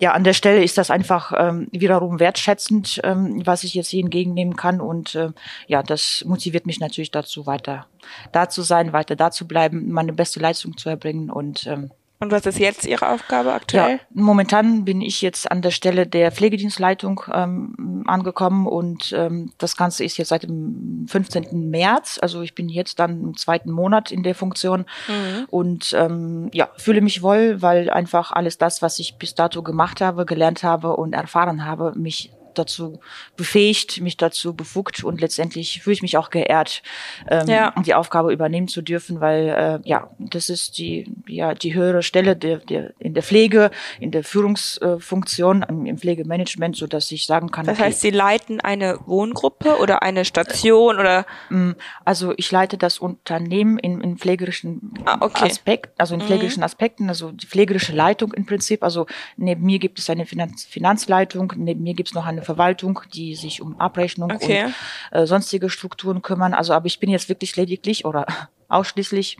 Ja. 0.00 0.12
an 0.12 0.24
der 0.24 0.32
Stelle 0.32 0.62
ist 0.64 0.78
das 0.78 0.90
einfach 0.90 1.32
ähm, 1.36 1.68
wiederum 1.72 2.20
wertschätzend, 2.20 3.00
ähm, 3.04 3.46
was 3.46 3.64
ich 3.64 3.74
jetzt 3.74 3.88
hier 3.88 4.02
entgegennehmen 4.02 4.56
kann. 4.56 4.80
Und 4.80 5.14
äh, 5.14 5.30
ja, 5.66 5.82
das 5.82 6.24
motiviert 6.26 6.66
mich 6.66 6.80
natürlich 6.80 7.10
dazu, 7.10 7.46
weiter 7.46 7.86
da 8.32 8.48
zu 8.48 8.62
sein, 8.62 8.92
weiter 8.92 9.16
da 9.16 9.30
zu 9.30 9.46
bleiben, 9.46 9.90
meine 9.92 10.12
beste 10.12 10.40
Leistung 10.40 10.76
zu 10.76 10.88
erbringen 10.88 11.30
und 11.30 11.66
ähm, 11.66 11.90
und 12.20 12.30
was 12.30 12.44
ist 12.44 12.58
jetzt 12.58 12.84
Ihre 12.84 13.08
Aufgabe 13.08 13.52
aktuell? 13.52 13.92
Ja, 13.92 13.98
momentan 14.12 14.84
bin 14.84 15.00
ich 15.00 15.22
jetzt 15.22 15.50
an 15.50 15.62
der 15.62 15.70
Stelle 15.70 16.06
der 16.06 16.30
Pflegedienstleitung 16.30 17.22
ähm, 17.32 18.04
angekommen 18.06 18.66
und 18.66 19.14
ähm, 19.16 19.52
das 19.56 19.74
Ganze 19.74 20.04
ist 20.04 20.18
jetzt 20.18 20.28
seit 20.28 20.42
dem 20.42 21.06
15. 21.08 21.70
März. 21.70 22.18
Also 22.20 22.42
ich 22.42 22.54
bin 22.54 22.68
jetzt 22.68 22.98
dann 22.98 23.22
im 23.22 23.36
zweiten 23.38 23.70
Monat 23.70 24.10
in 24.10 24.22
der 24.22 24.34
Funktion 24.34 24.84
mhm. 25.08 25.46
und 25.48 25.94
ähm, 25.96 26.50
ja, 26.52 26.68
fühle 26.76 27.00
mich 27.00 27.22
wohl, 27.22 27.62
weil 27.62 27.88
einfach 27.88 28.32
alles 28.32 28.58
das, 28.58 28.82
was 28.82 28.98
ich 28.98 29.16
bis 29.16 29.34
dato 29.34 29.62
gemacht 29.62 30.02
habe, 30.02 30.26
gelernt 30.26 30.62
habe 30.62 30.96
und 30.96 31.14
erfahren 31.14 31.64
habe, 31.64 31.92
mich 31.96 32.32
dazu 32.60 33.00
befähigt, 33.36 34.00
mich 34.00 34.16
dazu 34.16 34.54
befugt 34.54 35.02
und 35.04 35.20
letztendlich 35.20 35.82
fühle 35.82 35.94
ich 35.94 36.02
mich 36.02 36.16
auch 36.16 36.30
geehrt, 36.30 36.82
ähm, 37.28 37.48
ja. 37.48 37.74
die 37.84 37.94
Aufgabe 37.94 38.32
übernehmen 38.32 38.68
zu 38.68 38.82
dürfen, 38.82 39.20
weil 39.20 39.48
äh, 39.48 39.88
ja, 39.88 40.10
das 40.18 40.48
ist 40.48 40.78
die 40.78 41.10
ja 41.26 41.54
die 41.54 41.74
höhere 41.74 42.02
Stelle 42.02 42.36
der, 42.36 42.58
der 42.58 42.92
in 42.98 43.14
der 43.14 43.22
Pflege, 43.22 43.70
in 43.98 44.10
der 44.10 44.24
Führungsfunktion 44.24 45.62
im, 45.62 45.98
Pflegemanagement, 45.98 46.76
so 46.76 46.86
dass 46.86 47.10
ich 47.10 47.26
sagen 47.26 47.50
kann. 47.50 47.66
Das 47.66 47.78
okay, 47.78 47.88
heißt, 47.88 48.00
Sie 48.00 48.10
leiten 48.10 48.60
eine 48.60 48.98
Wohngruppe 49.06 49.78
oder 49.78 50.02
eine 50.02 50.24
Station 50.24 50.98
oder? 50.98 51.26
Mm, 51.48 51.72
also 52.04 52.32
ich 52.36 52.50
leite 52.50 52.78
das 52.78 52.98
Unternehmen 52.98 53.78
in, 53.78 54.00
in 54.00 54.16
pflegerischen 54.18 54.94
ah, 55.04 55.18
okay. 55.20 55.46
Aspekt, 55.46 56.00
also 56.00 56.14
in 56.14 56.20
mhm. 56.20 56.24
pflegerischen 56.24 56.60
mhm. 56.60 56.64
Aspekten, 56.64 57.08
also 57.08 57.32
die 57.32 57.46
pflegerische 57.46 57.92
Leitung 57.92 58.32
im 58.32 58.46
Prinzip. 58.46 58.82
Also 58.82 59.06
neben 59.36 59.64
mir 59.64 59.78
gibt 59.78 59.98
es 59.98 60.08
eine 60.10 60.26
Finanz 60.26 60.64
Finanzleitung, 60.64 61.52
neben 61.56 61.82
mir 61.82 61.94
gibt 61.94 62.10
es 62.10 62.14
noch 62.14 62.26
eine 62.26 62.42
Verwaltung, 62.50 63.00
die 63.14 63.36
sich 63.36 63.62
um 63.62 63.78
Abrechnung 63.78 64.32
okay. 64.32 64.64
und 64.64 64.74
äh, 65.12 65.26
sonstige 65.26 65.70
Strukturen 65.70 66.20
kümmern. 66.20 66.52
Also, 66.52 66.72
aber 66.72 66.86
ich 66.86 66.98
bin 66.98 67.10
jetzt 67.10 67.28
wirklich 67.28 67.54
lediglich 67.54 68.04
oder 68.04 68.26
ausschließlich 68.68 69.38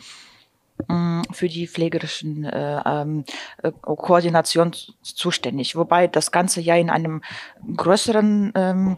mm, 0.86 1.22
für 1.32 1.48
die 1.48 1.66
pflegerischen 1.66 2.44
äh, 2.44 2.82
ähm, 2.86 3.24
äh, 3.62 3.72
Koordination 3.82 4.70
zuständig. 5.02 5.74
Wobei 5.74 6.06
das 6.06 6.30
Ganze 6.30 6.60
ja 6.60 6.76
in 6.76 6.88
einem 6.88 7.22
größeren 7.76 8.52
ähm, 8.54 8.96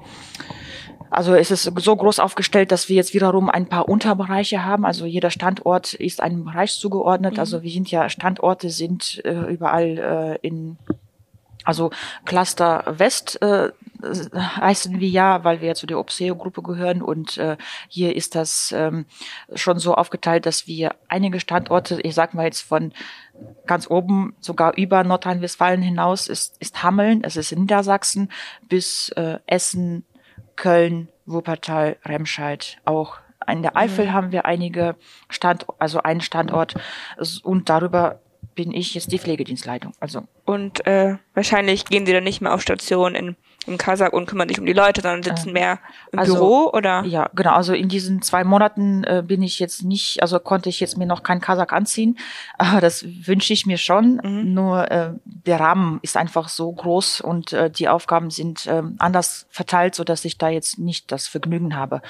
also 1.08 1.34
es 1.34 1.50
ist 1.50 1.64
so 1.64 1.94
groß 1.94 2.20
aufgestellt, 2.20 2.72
dass 2.72 2.88
wir 2.88 2.96
jetzt 2.96 3.12
wiederum 3.12 3.50
ein 3.50 3.66
paar 3.66 3.86
Unterbereiche 3.86 4.64
haben. 4.64 4.86
Also 4.86 5.04
jeder 5.04 5.30
Standort 5.30 5.92
ist 5.92 6.22
einem 6.22 6.44
Bereich 6.44 6.72
zugeordnet. 6.72 7.34
Mhm. 7.34 7.38
Also 7.38 7.62
wir 7.62 7.70
sind 7.70 7.90
ja 7.90 8.08
Standorte 8.08 8.70
sind 8.70 9.20
äh, 9.26 9.52
überall 9.52 10.38
äh, 10.42 10.46
in 10.46 10.78
also 11.64 11.90
Cluster 12.24 12.84
West 12.86 13.40
äh, 13.42 13.70
heißen 14.02 14.98
wir 14.98 15.08
ja, 15.08 15.44
weil 15.44 15.60
wir 15.60 15.68
ja 15.68 15.74
zu 15.74 15.86
der 15.86 15.98
Obseo-Gruppe 15.98 16.62
gehören. 16.62 17.02
Und 17.02 17.38
äh, 17.38 17.56
hier 17.88 18.16
ist 18.16 18.34
das 18.34 18.72
ähm, 18.76 19.06
schon 19.54 19.78
so 19.78 19.94
aufgeteilt, 19.94 20.46
dass 20.46 20.66
wir 20.66 20.94
einige 21.08 21.40
Standorte, 21.40 22.00
ich 22.02 22.14
sag 22.14 22.34
mal 22.34 22.44
jetzt 22.44 22.62
von 22.62 22.92
ganz 23.66 23.88
oben 23.88 24.34
sogar 24.40 24.76
über 24.76 25.04
Nordrhein-Westfalen 25.04 25.82
hinaus 25.82 26.28
ist, 26.28 26.56
ist 26.60 26.82
Hameln, 26.82 27.22
es 27.24 27.36
ist 27.36 27.52
in 27.52 27.60
Niedersachsen 27.60 28.30
bis 28.68 29.10
äh, 29.10 29.38
Essen, 29.46 30.04
Köln, 30.56 31.08
Wuppertal, 31.26 31.96
Remscheid, 32.04 32.78
auch. 32.84 33.18
In 33.48 33.62
der 33.62 33.76
Eifel 33.76 34.06
mhm. 34.06 34.12
haben 34.12 34.32
wir 34.32 34.44
einige 34.44 34.94
Stand, 35.28 35.66
also 35.80 36.00
einen 36.00 36.20
Standort. 36.20 36.74
Und 37.42 37.68
darüber 37.68 38.20
bin 38.54 38.72
ich 38.72 38.94
jetzt 38.94 39.12
die 39.12 39.18
Pflegedienstleitung. 39.18 39.92
Also 40.00 40.22
und 40.44 40.86
äh, 40.86 41.16
wahrscheinlich 41.34 41.84
gehen 41.84 42.06
sie 42.06 42.12
dann 42.12 42.24
nicht 42.24 42.40
mehr 42.40 42.54
auf 42.54 42.62
Station 42.62 43.14
in 43.14 43.36
im 43.66 43.78
Kasach 43.78 44.12
und 44.12 44.26
kümmern 44.26 44.48
sich 44.48 44.58
um 44.58 44.66
die 44.66 44.72
Leute, 44.72 45.02
sondern 45.02 45.22
sitzen 45.22 45.50
äh, 45.50 45.52
mehr 45.52 45.78
im 46.10 46.18
also, 46.18 46.34
Büro 46.34 46.70
oder? 46.72 47.04
Ja, 47.04 47.30
genau. 47.34 47.52
Also 47.52 47.72
in 47.72 47.88
diesen 47.88 48.22
zwei 48.22 48.44
Monaten 48.44 49.04
äh, 49.04 49.22
bin 49.26 49.42
ich 49.42 49.58
jetzt 49.58 49.84
nicht, 49.84 50.22
also 50.22 50.38
konnte 50.38 50.68
ich 50.68 50.80
jetzt 50.80 50.96
mir 50.96 51.06
noch 51.06 51.22
kein 51.22 51.40
Kasach 51.40 51.68
anziehen. 51.68 52.18
Aber 52.58 52.80
das 52.80 53.04
wünsche 53.26 53.52
ich 53.52 53.66
mir 53.66 53.78
schon. 53.78 54.20
Mhm. 54.22 54.54
Nur 54.54 54.90
äh, 54.90 55.12
der 55.24 55.60
Rahmen 55.60 56.00
ist 56.02 56.16
einfach 56.16 56.48
so 56.48 56.72
groß 56.72 57.20
und 57.20 57.52
äh, 57.52 57.70
die 57.70 57.88
Aufgaben 57.88 58.30
sind 58.30 58.66
äh, 58.66 58.82
anders 58.98 59.46
verteilt, 59.50 59.94
so 59.94 60.04
dass 60.04 60.24
ich 60.24 60.38
da 60.38 60.48
jetzt 60.48 60.78
nicht 60.78 61.12
das 61.12 61.28
Vergnügen 61.28 61.76
habe. 61.76 62.02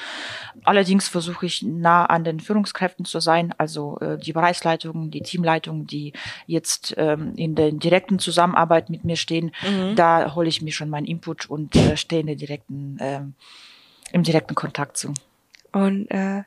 Allerdings 0.64 1.08
versuche 1.08 1.46
ich 1.46 1.62
nah 1.62 2.06
an 2.06 2.24
den 2.24 2.40
Führungskräften 2.40 3.04
zu 3.04 3.20
sein, 3.20 3.54
also 3.58 3.98
äh, 4.00 4.18
die 4.18 4.32
Bereichsleitungen, 4.32 5.10
die 5.10 5.22
Teamleitungen, 5.22 5.86
die 5.86 6.12
jetzt 6.46 6.94
ähm, 6.96 7.34
in 7.36 7.54
der 7.54 7.72
direkten 7.72 8.18
Zusammenarbeit 8.18 8.90
mit 8.90 9.04
mir 9.04 9.16
stehen. 9.16 9.52
Mhm. 9.62 9.96
Da 9.96 10.34
hole 10.34 10.48
ich 10.48 10.62
mir 10.62 10.72
schon 10.72 10.88
meinen 10.88 11.06
Input 11.06 11.41
und 11.48 11.76
äh, 11.76 11.96
stehe 11.96 12.20
in 12.22 12.36
direkten, 12.36 12.98
äh, 12.98 13.22
im 14.12 14.22
direkten 14.22 14.54
Kontakt 14.54 14.96
zu. 14.96 15.14
Und 15.72 16.10
äh, 16.10 16.42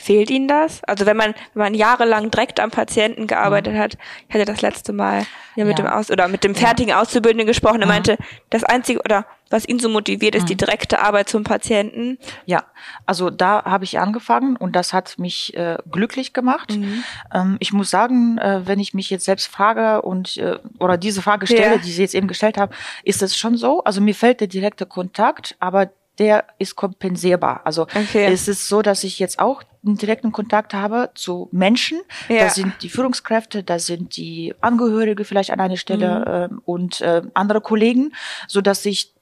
fehlt 0.00 0.30
Ihnen 0.30 0.48
das? 0.48 0.82
Also 0.84 1.06
wenn 1.06 1.16
man, 1.16 1.34
wenn 1.54 1.62
man 1.62 1.74
jahrelang 1.74 2.30
direkt 2.30 2.60
am 2.60 2.70
Patienten 2.70 3.26
gearbeitet 3.26 3.74
mhm. 3.74 3.78
hat, 3.78 3.98
ich 4.28 4.34
hatte 4.34 4.44
das 4.44 4.62
letzte 4.62 4.92
Mal 4.92 5.26
ja 5.56 5.64
mit 5.64 5.78
ja. 5.78 5.84
dem 5.84 5.92
Aus 5.92 6.10
oder 6.10 6.28
mit 6.28 6.44
dem 6.44 6.54
fertigen 6.54 6.90
ja. 6.90 7.00
Auszubildenden 7.00 7.46
gesprochen, 7.46 7.80
er 7.80 7.86
mhm. 7.86 7.92
meinte, 7.92 8.16
das 8.50 8.64
einzige 8.64 9.00
oder 9.00 9.26
was 9.50 9.68
ihn 9.68 9.80
so 9.80 9.88
motiviert, 9.88 10.36
ist 10.36 10.44
mhm. 10.44 10.48
die 10.48 10.56
direkte 10.56 11.00
Arbeit 11.00 11.28
zum 11.28 11.42
Patienten. 11.42 12.18
Ja, 12.46 12.64
also 13.04 13.30
da 13.30 13.64
habe 13.64 13.84
ich 13.84 13.98
angefangen 13.98 14.56
und 14.56 14.76
das 14.76 14.92
hat 14.92 15.18
mich 15.18 15.54
äh, 15.56 15.76
glücklich 15.90 16.32
gemacht. 16.32 16.76
Mhm. 16.76 17.04
Ähm, 17.34 17.56
ich 17.58 17.72
muss 17.72 17.90
sagen, 17.90 18.38
äh, 18.38 18.62
wenn 18.64 18.78
ich 18.78 18.94
mich 18.94 19.10
jetzt 19.10 19.24
selbst 19.24 19.48
frage 19.48 20.02
und 20.02 20.36
äh, 20.36 20.58
oder 20.78 20.96
diese 20.96 21.20
Frage 21.20 21.46
stelle, 21.46 21.74
ja. 21.74 21.78
die 21.78 21.90
Sie 21.90 22.00
jetzt 22.00 22.14
eben 22.14 22.28
gestellt 22.28 22.58
haben, 22.58 22.72
ist 23.02 23.22
es 23.22 23.36
schon 23.36 23.56
so. 23.56 23.82
Also 23.82 24.00
mir 24.00 24.14
fällt 24.14 24.40
der 24.40 24.48
direkte 24.48 24.86
Kontakt, 24.86 25.56
aber 25.58 25.90
der 26.20 26.44
ist 26.58 26.76
kompensierbar. 26.76 27.62
Also 27.64 27.82
okay. 27.82 28.26
es 28.26 28.46
ist 28.46 28.68
so, 28.68 28.82
dass 28.82 29.02
ich 29.04 29.18
jetzt 29.18 29.40
auch 29.40 29.62
einen 29.84 29.96
direkten 29.96 30.32
Kontakt 30.32 30.74
habe 30.74 31.10
zu 31.14 31.48
Menschen. 31.50 32.00
Ja. 32.28 32.44
Da 32.44 32.50
sind 32.50 32.74
die 32.82 32.90
Führungskräfte, 32.90 33.62
da 33.62 33.78
sind 33.78 34.16
die 34.18 34.54
Angehörige 34.60 35.24
vielleicht 35.24 35.50
an 35.50 35.60
einer 35.60 35.78
Stelle 35.78 36.48
mhm. 36.50 36.56
äh, 36.56 36.60
und 36.66 37.00
äh, 37.00 37.22
andere 37.32 37.62
Kollegen, 37.62 38.12
so 38.46 38.60
dass 38.60 38.84
ich 38.84 39.14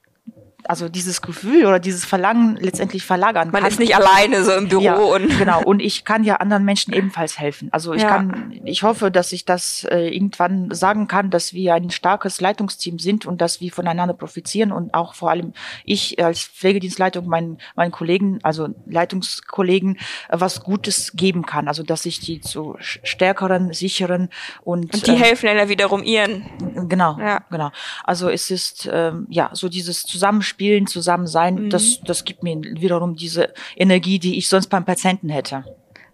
also 0.65 0.89
dieses 0.89 1.21
Gefühl 1.21 1.65
oder 1.65 1.79
dieses 1.79 2.05
Verlangen 2.05 2.55
letztendlich 2.57 3.03
verlagern 3.03 3.49
Man 3.51 3.61
kann. 3.63 3.71
ist 3.71 3.79
nicht 3.79 3.95
alleine 3.95 4.43
so 4.43 4.51
im 4.53 4.67
Büro 4.67 4.81
ja, 4.81 4.95
und 4.95 5.27
genau 5.39 5.63
und 5.63 5.79
ich 5.81 6.05
kann 6.05 6.23
ja 6.23 6.35
anderen 6.37 6.65
Menschen 6.65 6.93
ebenfalls 6.93 7.39
helfen. 7.39 7.69
Also 7.71 7.93
ich 7.93 8.01
Ja. 8.01 8.09
kann, 8.09 8.59
ich 8.65 8.83
hoffe, 8.83 9.09
dass 9.11 9.31
ich 9.31 9.45
das 9.45 9.85
äh, 9.85 10.07
irgendwann 10.09 10.71
sagen 10.73 11.07
kann, 11.07 11.29
dass 11.29 11.53
wir 11.53 11.73
ein 11.73 11.89
starkes 11.89 12.41
Leitungsteam 12.41 12.99
sind 12.99 13.25
und 13.25 13.41
dass 13.41 13.61
wir 13.61 13.71
voneinander 13.71 14.13
profitieren 14.13 14.71
und 14.71 14.93
auch 14.93 15.13
vor 15.13 15.29
allem 15.31 15.53
ich 15.85 16.23
als 16.23 16.41
Pflegedienstleitung 16.43 17.27
meinen 17.27 17.57
meinen 17.75 17.91
Kollegen, 17.91 18.39
also 18.43 18.69
Leitungskollegen, 18.85 19.95
äh, 20.29 20.39
was 20.39 20.61
Gutes 20.61 21.11
geben 21.13 21.45
kann. 21.45 21.67
Also 21.67 21.83
dass 21.83 22.05
ich 22.05 22.19
die 22.19 22.41
zu 22.41 22.75
stärkeren, 22.79 23.73
sicheren 23.73 24.29
und, 24.63 24.93
und 24.93 25.07
die 25.07 25.11
ähm, 25.11 25.17
helfen 25.17 25.45
dann 25.47 25.57
ja 25.57 25.69
wiederum 25.69 26.03
ihren. 26.03 26.43
Genau, 26.89 27.17
Ja. 27.19 27.41
genau. 27.49 27.71
Also 28.03 28.29
es 28.29 28.51
ist 28.51 28.89
ähm, 28.91 29.25
ja 29.29 29.49
so 29.53 29.69
dieses 29.69 30.03
Zusammenspielen, 30.49 30.87
Zusammensein, 30.87 31.55
Mhm. 31.55 31.69
das 31.69 31.99
das 32.01 32.25
gibt 32.25 32.43
mir 32.43 32.55
wiederum 32.61 33.15
diese 33.15 33.53
Energie, 33.75 34.19
die 34.19 34.37
ich 34.37 34.47
sonst 34.49 34.67
beim 34.67 34.85
Patienten 34.85 35.29
hätte. 35.29 35.63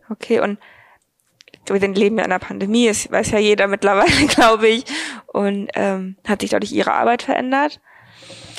Okay, 0.09 0.39
und 0.39 0.59
wir 1.67 1.79
leben 1.79 2.17
ja 2.19 2.25
in 2.25 2.31
einer 2.31 2.39
Pandemie, 2.39 2.87
das 2.87 3.11
weiß 3.11 3.31
ja 3.31 3.39
jeder 3.39 3.67
mittlerweile, 3.67 4.05
glaube 4.27 4.67
ich. 4.67 4.85
Und 5.27 5.69
ähm, 5.73 6.15
hat 6.27 6.41
sich 6.41 6.51
dadurch 6.51 6.71
ihre 6.71 6.93
Arbeit 6.93 7.23
verändert? 7.23 7.79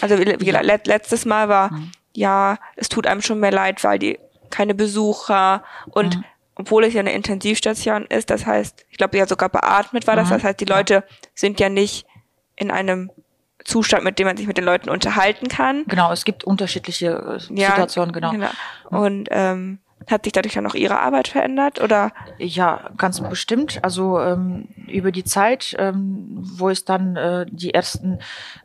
Also 0.00 0.18
wie, 0.18 0.24
let, 0.24 0.86
letztes 0.86 1.24
Mal 1.24 1.48
war, 1.48 1.72
Mhm. 1.72 1.92
ja, 2.14 2.58
es 2.76 2.88
tut 2.88 3.06
einem 3.06 3.22
schon 3.22 3.38
mehr 3.40 3.52
leid, 3.52 3.82
weil 3.84 3.98
die 3.98 4.18
keine 4.50 4.74
Besucher 4.74 5.62
und 5.90 6.16
Mhm. 6.16 6.24
obwohl 6.56 6.84
es 6.84 6.94
ja 6.94 7.00
eine 7.00 7.12
Intensivstation 7.12 8.06
ist, 8.06 8.30
das 8.30 8.44
heißt, 8.46 8.86
ich 8.90 8.96
glaube 8.98 9.16
ja 9.18 9.26
sogar 9.26 9.48
beatmet 9.50 10.06
war 10.06 10.16
das, 10.16 10.28
Mhm. 10.28 10.34
das 10.34 10.44
heißt, 10.44 10.60
die 10.60 10.64
Leute 10.66 11.04
sind 11.34 11.60
ja 11.60 11.68
nicht 11.68 12.06
in 12.56 12.70
einem 12.70 13.10
Zustand, 13.66 14.04
mit 14.04 14.18
dem 14.18 14.26
man 14.26 14.36
sich 14.36 14.46
mit 14.46 14.56
den 14.56 14.64
Leuten 14.64 14.88
unterhalten 14.88 15.48
kann. 15.48 15.84
Genau, 15.86 16.12
es 16.12 16.24
gibt 16.24 16.44
unterschiedliche 16.44 17.38
äh, 17.50 17.54
Ja, 17.54 17.70
Situationen, 17.70 18.12
genau. 18.12 18.32
Und 18.90 19.28
ähm, 19.30 19.78
hat 20.08 20.24
sich 20.24 20.32
dadurch 20.32 20.54
dann 20.54 20.66
auch 20.66 20.74
ihre 20.74 21.00
Arbeit 21.00 21.26
verändert 21.28 21.80
oder? 21.82 22.12
Ja, 22.38 22.90
ganz 22.96 23.20
bestimmt. 23.20 23.80
Also 23.82 24.20
ähm, 24.20 24.68
über 24.86 25.10
die 25.10 25.24
Zeit, 25.24 25.74
ähm, 25.78 26.28
wo 26.38 26.68
es 26.68 26.84
dann 26.84 27.16
äh, 27.16 27.46
die 27.50 27.74
ersten 27.74 28.18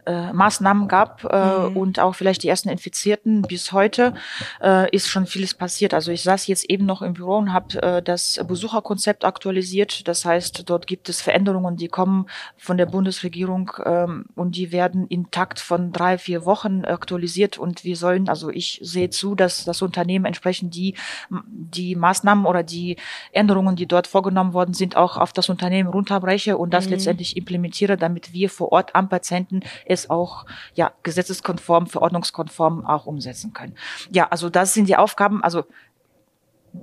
äh, 0.05 0.31
Maßnahmen 0.33 0.87
gab 0.87 1.23
äh, 1.23 1.41
Mhm. 1.51 1.77
und 1.77 1.99
auch 1.99 2.13
vielleicht 2.13 2.43
die 2.43 2.47
ersten 2.47 2.69
Infizierten 2.69 3.41
bis 3.41 3.71
heute, 3.71 4.13
äh, 4.61 4.89
ist 4.95 5.07
schon 5.09 5.25
vieles 5.25 5.53
passiert. 5.55 5.93
Also 5.93 6.11
ich 6.11 6.21
saß 6.23 6.47
jetzt 6.47 6.69
eben 6.69 6.85
noch 6.85 7.01
im 7.01 7.13
Büro 7.13 7.37
und 7.37 7.53
habe 7.53 7.81
äh, 7.81 8.01
das 8.03 8.39
Besucherkonzept 8.47 9.25
aktualisiert. 9.25 10.07
Das 10.07 10.25
heißt, 10.25 10.69
dort 10.69 10.85
gibt 10.85 11.09
es 11.09 11.21
Veränderungen, 11.21 11.75
die 11.75 11.87
kommen 11.87 12.27
von 12.57 12.77
der 12.77 12.85
Bundesregierung 12.85 13.71
ähm, 13.83 14.25
und 14.35 14.55
die 14.55 14.71
werden 14.71 15.07
in 15.07 15.31
Takt 15.31 15.59
von 15.59 15.91
drei, 15.91 16.17
vier 16.17 16.45
Wochen 16.45 16.85
aktualisiert 16.85 17.57
und 17.57 17.83
wir 17.83 17.95
sollen, 17.95 18.29
also 18.29 18.49
ich 18.49 18.79
sehe 18.83 19.09
zu, 19.09 19.33
dass 19.33 19.65
das 19.65 19.81
Unternehmen 19.81 20.25
entsprechend 20.25 20.75
die 20.75 20.95
die 21.29 21.95
Maßnahmen 21.95 22.45
oder 22.45 22.63
die 22.63 22.97
Änderungen, 23.31 23.75
die 23.75 23.85
dort 23.85 24.07
vorgenommen 24.07 24.53
worden 24.53 24.73
sind, 24.73 24.95
auch 24.95 25.17
auf 25.17 25.33
das 25.33 25.49
Unternehmen 25.49 25.89
runterbreche 25.89 26.57
und 26.57 26.73
das 26.73 26.85
Mhm. 26.85 26.91
letztendlich 26.91 27.37
implementiere, 27.37 27.97
damit 27.97 28.33
wir 28.33 28.49
vor 28.49 28.71
Ort 28.71 28.95
am 28.95 29.09
Patienten 29.09 29.61
es 29.85 30.09
auch 30.09 30.45
ja 30.75 30.91
gesetzeskonform, 31.03 31.87
verordnungskonform 31.87 32.85
auch 32.85 33.05
umsetzen 33.05 33.53
können. 33.53 33.75
Ja, 34.11 34.27
also 34.29 34.49
das 34.49 34.73
sind 34.73 34.87
die 34.87 34.95
Aufgaben. 34.95 35.43
Also 35.43 35.63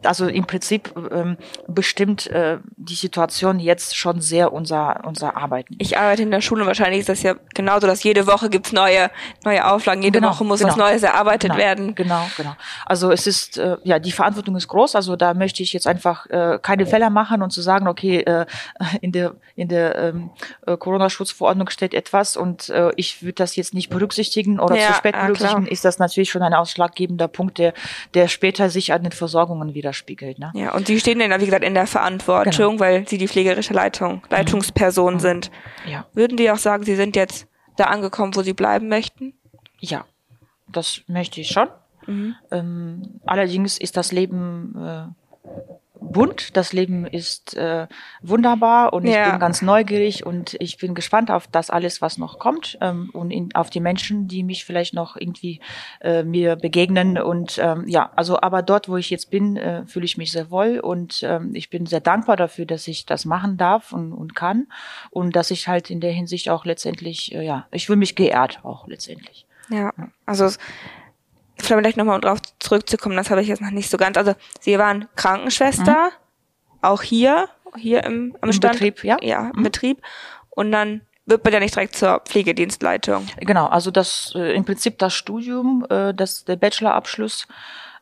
also 0.03 0.27
im 0.27 0.47
Prinzip 0.47 0.93
ähm, 1.11 1.37
bestimmt 1.67 2.27
äh, 2.29 2.59
die 2.77 2.95
Situation 2.95 3.59
jetzt 3.59 3.97
schon 3.97 4.21
sehr 4.21 4.53
unser 4.53 5.05
unser 5.05 5.37
Arbeiten. 5.37 5.77
Ich 5.79 5.99
arbeite 5.99 6.23
in 6.23 6.31
der 6.31 6.41
Schule 6.41 6.67
wahrscheinlich 6.67 7.01
ist 7.01 7.09
das 7.09 7.23
ja 7.23 7.35
genauso, 7.55 7.87
dass 7.87 8.03
jede 8.03 8.27
Woche 8.27 8.51
gibt's 8.51 8.73
neue, 8.73 9.11
neue 9.45 9.67
Auflagen, 9.67 10.03
jede 10.03 10.19
Genau, 10.21 10.31
Woche 10.31 10.45
muss 10.45 10.61
genau. 10.61 10.71
was 10.71 10.77
Neues 10.77 11.03
erarbeitet 11.03 11.51
genau, 11.51 11.63
werden. 11.63 11.95
Genau, 11.95 12.27
genau. 12.37 12.55
Also 12.87 13.11
es 13.13 13.27
ist, 13.27 13.59
äh, 13.59 13.77
ja, 13.85 13.99
die 13.99 14.13
Verantwortung 14.13 14.57
ist 14.57 14.69
groß. 14.69 14.97
Also 14.97 15.17
da 15.17 15.35
möchte 15.35 15.63
ich 15.63 15.73
jetzt 15.73 15.87
einfach 15.87 16.27
äh, 16.27 16.59
keine 16.61 16.87
Fehler 16.87 17.11
machen 17.11 17.43
und 17.43 17.51
zu 17.51 17.63
sagen, 17.63 17.89
okay, 17.89 18.21
äh, 18.21 18.47
in 19.01 19.13
der, 19.13 19.35
in 19.55 19.69
der 19.69 19.97
ähm, 19.97 20.31
äh, 20.67 20.77
Corona-Schutzverordnung 20.77 21.71
steht 21.71 21.95
etwas 21.95 22.37
und 22.37 22.69
äh, 22.69 22.91
ich 22.97 23.23
würde 23.23 23.35
das 23.35 23.57
jetzt 23.57 23.75
nicht 23.75 23.91
berücksichtigen 23.91 24.61
oder 24.61 24.77
Ja, 24.77 24.89
zu 24.89 24.93
spät 24.95 25.15
ja, 25.15 25.23
berücksichtigen, 25.23 25.65
klar. 25.65 25.73
ist 25.73 25.85
das 25.85 25.99
natürlich 25.99 26.31
schon 26.31 26.43
ein 26.43 26.55
ausschlaggebender 26.55 27.29
Punkt, 27.29 27.59
der, 27.59 27.73
der 28.15 28.29
später 28.29 28.71
sich 28.71 28.93
an 28.93 29.03
den 29.03 29.13
Versorgungen 29.13 29.75
widerspiegelt. 29.79 30.39
Ne? 30.39 30.51
Ja, 30.55 30.75
und 30.75 30.87
Sie 30.87 30.99
stehen 31.01 31.19
dann, 31.19 31.41
wie 31.41 31.47
gesagt, 31.47 31.65
in 31.65 31.75
der 31.75 31.87
Verantwortung, 31.87 32.53
Genau. 32.77 32.81
weil 32.81 33.09
Sie 33.09 33.17
die 33.19 33.29
pflegerische 33.29 33.73
Leitung, 33.73 34.23
Leitungsperson 34.31 35.19
sind. 35.21 35.51
Ja. 35.87 36.07
Würden 36.13 36.37
Sie 36.37 36.51
auch 36.51 36.59
sagen, 36.59 36.85
Sie 36.85 36.97
sind 36.97 37.17
jetzt 37.17 37.47
da 37.77 37.85
angekommen, 37.85 38.35
wo 38.37 38.43
Sie 38.43 38.53
bleiben 38.55 38.89
möchten? 38.89 39.33
Ja, 39.81 40.05
das 40.71 41.01
möchte 41.07 41.41
ich 41.41 41.49
schon. 41.49 41.69
Mhm. 42.07 42.35
Ähm, 42.51 43.21
allerdings 43.25 43.79
ist 43.79 43.97
das 43.97 44.13
Leben 44.13 44.75
äh, 44.77 45.49
bunt, 46.01 46.57
das 46.57 46.73
Leben 46.73 47.07
ist 47.07 47.55
äh, 47.57 47.87
wunderbar 48.23 48.93
und 48.93 49.05
ich 49.05 49.15
Ja. 49.15 49.31
bin 49.31 49.41
ganz 49.41 49.63
neugierig 49.63 50.25
und 50.25 50.57
ich 50.61 50.79
bin 50.79 50.95
gespannt 50.95 51.31
auf 51.31 51.47
das 51.47 51.71
alles, 51.71 52.01
was 52.01 52.19
noch 52.19 52.39
kommt 52.39 52.79
ähm, 52.81 53.11
und 53.13 53.31
in, 53.31 53.55
auf 53.55 53.69
die 53.71 53.81
Menschen, 53.81 54.29
die 54.29 54.43
mich 54.43 54.65
vielleicht 54.65 54.95
noch 54.95 55.17
irgendwie 55.17 55.61
äh, 56.01 56.23
mir 56.23 56.57
begegnen 56.57 57.19
und 57.19 57.59
ähm, 57.63 57.85
ja, 57.89 58.11
also 58.17 58.41
aber 58.41 58.63
dort, 58.63 58.89
wo 58.89 58.97
ich 58.97 59.11
jetzt 59.11 59.31
bin, 59.31 59.57
äh, 59.57 59.85
fühle 59.87 60.05
ich 60.05 60.17
mich 60.17 60.33
sehr 60.33 60.51
wohl 60.51 60.79
und 60.81 61.23
ähm, 61.23 61.51
ich 61.55 61.69
bin 61.71 61.87
sehr 61.87 62.01
dankbar 62.01 62.37
dafür, 62.37 62.65
dass 62.67 62.89
ich 62.89 63.05
das 63.07 63.25
machen 63.25 63.57
darf 63.57 63.93
und, 63.93 64.13
und 64.13 64.35
kann 64.35 64.67
und 65.11 65.37
dass 65.37 65.51
ich 65.51 65.69
halt 65.69 65.91
in 65.91 66.01
der 66.01 66.13
Hinsicht 66.13 66.49
auch 66.49 66.65
letztendlich, 66.65 67.35
äh, 67.35 67.43
ja, 67.45 67.67
ich 67.73 67.87
fühle 67.87 67.99
mich 67.99 68.15
geehrt 68.15 68.61
auch 68.65 68.87
letztendlich. 68.89 69.47
Ja, 69.71 69.93
also 70.25 70.47
es- 70.47 70.59
vielleicht 71.63 71.97
nochmal 71.97 72.17
um 72.17 72.21
drauf 72.21 72.41
zurückzukommen, 72.59 73.17
das 73.17 73.31
habe 73.31 73.43
ich 73.43 73.49
jetzt 73.49 73.61
noch 73.63 73.71
nicht 73.71 73.91
so 73.91 73.97
ganz. 73.97 74.17
Also 74.17 74.35
Sie 74.61 74.79
waren 74.79 75.09
Krankenschwester, 75.17 76.11
auch 76.83 77.03
hier, 77.03 77.49
hier 77.77 78.05
im, 78.05 78.37
am 78.41 78.49
Im 78.49 78.53
Stand. 78.53 78.75
Betrieb, 78.75 79.05
ja. 79.05 79.17
Ja, 79.21 79.51
im 79.55 79.63
Betrieb. 79.63 80.03
Und 80.51 80.73
dann 80.73 81.03
wird 81.27 81.45
man 81.45 81.53
ja 81.53 81.61
nicht 81.61 81.75
direkt 81.75 81.95
zur 81.95 82.21
Pflegedienstleitung. 82.21 83.27
Genau, 83.39 83.67
also 83.67 83.91
das 83.91 84.33
äh, 84.35 84.55
im 84.55 84.65
Prinzip 84.65 84.99
das 84.99 85.15
Studium, 85.15 85.87
äh, 85.91 86.15
das 86.15 86.45
der 86.45 86.57
Bachelorabschluss, 86.57 87.47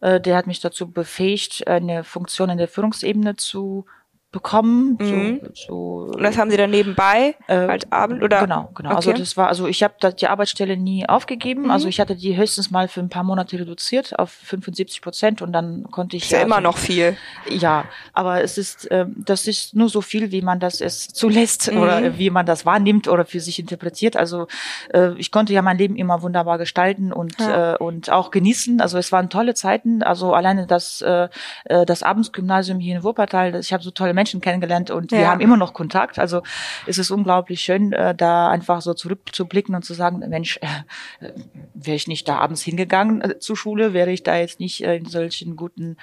äh, 0.00 0.20
der 0.20 0.36
hat 0.36 0.46
mich 0.46 0.60
dazu 0.60 0.90
befähigt, 0.90 1.66
eine 1.66 2.04
Funktion 2.04 2.50
in 2.50 2.58
der 2.58 2.68
Führungsebene 2.68 3.36
zu 3.36 3.86
bekommen. 4.32 4.98
Mhm. 5.00 5.40
Zu, 5.40 5.52
zu, 5.52 5.74
Und 6.14 6.22
das 6.22 6.36
haben 6.36 6.50
Sie 6.50 6.56
dann 6.56 6.70
nebenbei 6.70 7.36
Äh, 7.46 7.54
als 7.54 7.90
Abend 7.90 8.22
oder? 8.22 8.40
Genau, 8.40 8.70
genau. 8.74 8.90
Also 8.94 9.10
Okay. 9.10 9.20
das 9.20 9.36
war, 9.36 9.48
also 9.48 9.66
ich 9.66 9.82
habe 9.82 9.94
die 10.12 10.26
Arbeitsstelle 10.26 10.76
nie 10.76 11.08
aufgegeben. 11.08 11.64
Mhm. 11.64 11.70
Also 11.70 11.88
ich 11.88 12.00
hatte 12.00 12.16
die 12.16 12.36
höchstens 12.36 12.70
mal 12.70 12.88
für 12.88 13.00
ein 13.00 13.08
paar 13.08 13.22
Monate 13.24 13.58
reduziert 13.58 14.18
auf 14.18 14.30
75 14.30 15.00
Prozent 15.00 15.42
und 15.42 15.52
dann 15.52 15.84
konnte 15.90 16.16
ich 16.16 16.24
ist 16.24 16.32
ja 16.32 16.40
immer 16.42 16.56
also- 16.56 16.68
noch 16.68 16.76
viel. 16.76 17.16
Ja, 17.48 17.84
aber 18.12 18.42
es 18.42 18.58
ist, 18.58 18.88
ähm, 18.90 19.14
das 19.24 19.46
ist 19.46 19.74
nur 19.74 19.88
so 19.88 20.00
viel, 20.02 20.32
wie 20.32 20.42
man 20.42 20.60
das 20.60 20.80
es 20.80 21.08
zulässt 21.08 21.70
Mhm. 21.72 21.78
oder 21.78 22.02
äh, 22.02 22.18
wie 22.18 22.30
man 22.30 22.44
das 22.46 22.66
wahrnimmt 22.66 23.08
oder 23.08 23.24
für 23.24 23.40
sich 23.40 23.58
interpretiert. 23.58 24.16
Also 24.16 24.48
äh, 24.92 25.12
ich 25.16 25.30
konnte 25.30 25.52
ja 25.52 25.62
mein 25.62 25.78
Leben 25.78 25.96
immer 25.96 26.20
wunderbar 26.22 26.58
gestalten 26.58 27.12
und 27.12 27.38
Ja. 27.40 27.74
äh, 27.74 27.76
und 27.78 28.10
auch 28.10 28.30
genießen. 28.30 28.80
Also 28.80 28.98
es 28.98 29.12
waren 29.12 29.30
tolle 29.30 29.54
Zeiten. 29.54 30.02
Also 30.02 30.34
alleine 30.34 30.66
das 30.66 31.00
äh, 31.00 31.28
äh, 31.64 31.86
das 31.86 32.02
Abendsgymnasium 32.02 32.80
hier 32.80 32.96
in 32.96 33.02
Wuppertal. 33.04 33.54
Ich 33.60 33.72
habe 33.72 33.82
so 33.82 33.90
tolle 33.90 34.12
Menschen 34.16 34.40
kennengelernt 34.40 34.90
und 34.90 35.12
wir 35.12 35.20
Ja. 35.20 35.28
haben 35.30 35.40
immer 35.40 35.56
noch 35.56 35.72
Kontakt. 35.74 36.18
Also 36.18 36.42
es 36.86 36.98
ist 36.98 37.12
unglaublich 37.12 37.60
schön, 37.60 37.92
äh, 37.92 38.14
da 38.16 38.48
einfach 38.50 38.82
so 38.82 38.92
zurückzublicken 38.94 39.76
und 39.76 39.84
zu 39.84 39.94
sagen, 39.94 40.18
Mensch, 40.28 40.58
äh, 40.62 41.28
wäre 41.74 41.94
ich 41.94 42.08
nicht 42.08 42.26
da 42.28 42.38
abends 42.38 42.62
hingegangen 42.62 43.20
äh, 43.20 43.38
zur 43.38 43.56
Schule, 43.56 43.92
wäre 43.92 44.10
ich 44.10 44.24
da 44.24 44.36
jetzt 44.36 44.58
nicht 44.58 44.82
äh, 44.82 44.96
in 44.96 45.04
solchen 45.06 45.54
guten 45.54 45.96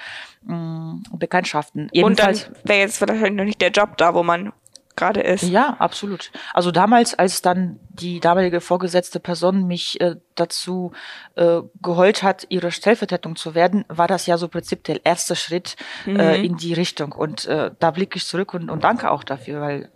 mh, 0.44 1.00
Bekanntschaften. 1.18 1.90
Und 1.94 2.20
dann 2.20 2.34
Jedenfalls, 2.36 2.52
wäre 2.64 2.80
jetzt 2.80 3.02
wahrscheinlich 3.02 3.34
noch 3.34 3.44
nicht 3.44 3.60
der 3.62 3.72
Job 3.72 3.98
da, 3.98 4.14
wo 4.14 4.24
man 4.24 4.54
gerade 4.96 5.22
ist. 5.22 5.44
ja, 5.44 5.76
absolut. 5.80 6.32
Also 6.54 6.72
damals, 6.72 7.14
als 7.14 7.42
dann 7.42 7.80
die 7.90 8.20
damalige 8.20 8.62
vorgesetzte 8.62 9.20
Person 9.20 9.68
mich 9.68 10.00
äh, 10.02 10.16
dazu 10.36 10.92
äh, 11.36 11.62
geholt 11.82 12.24
hat, 12.24 12.46
ihre 12.50 12.72
Stellvertretung 12.72 13.36
zu 13.36 13.56
werden, 13.56 13.86
war 13.88 14.08
das 14.08 14.26
ja 14.26 14.38
so 14.38 14.48
im 14.48 14.52
Prinzip 14.52 14.84
der 14.84 15.06
erste 15.06 15.36
Schritt 15.36 15.76
äh, 16.08 16.12
Mhm. 16.40 16.44
in 16.46 16.58
die 16.58 16.74
Richtung. 16.74 17.12
Und 17.12 17.46
äh, 17.46 17.72
da 17.80 17.92
blicke 17.92 18.18
ich 18.18 18.26
zurück 18.26 18.54
und, 18.54 18.70
und 18.70 18.84
danke 18.84 19.12
auch 19.12 19.24
dafür, 19.24 19.62
weil 19.62 19.90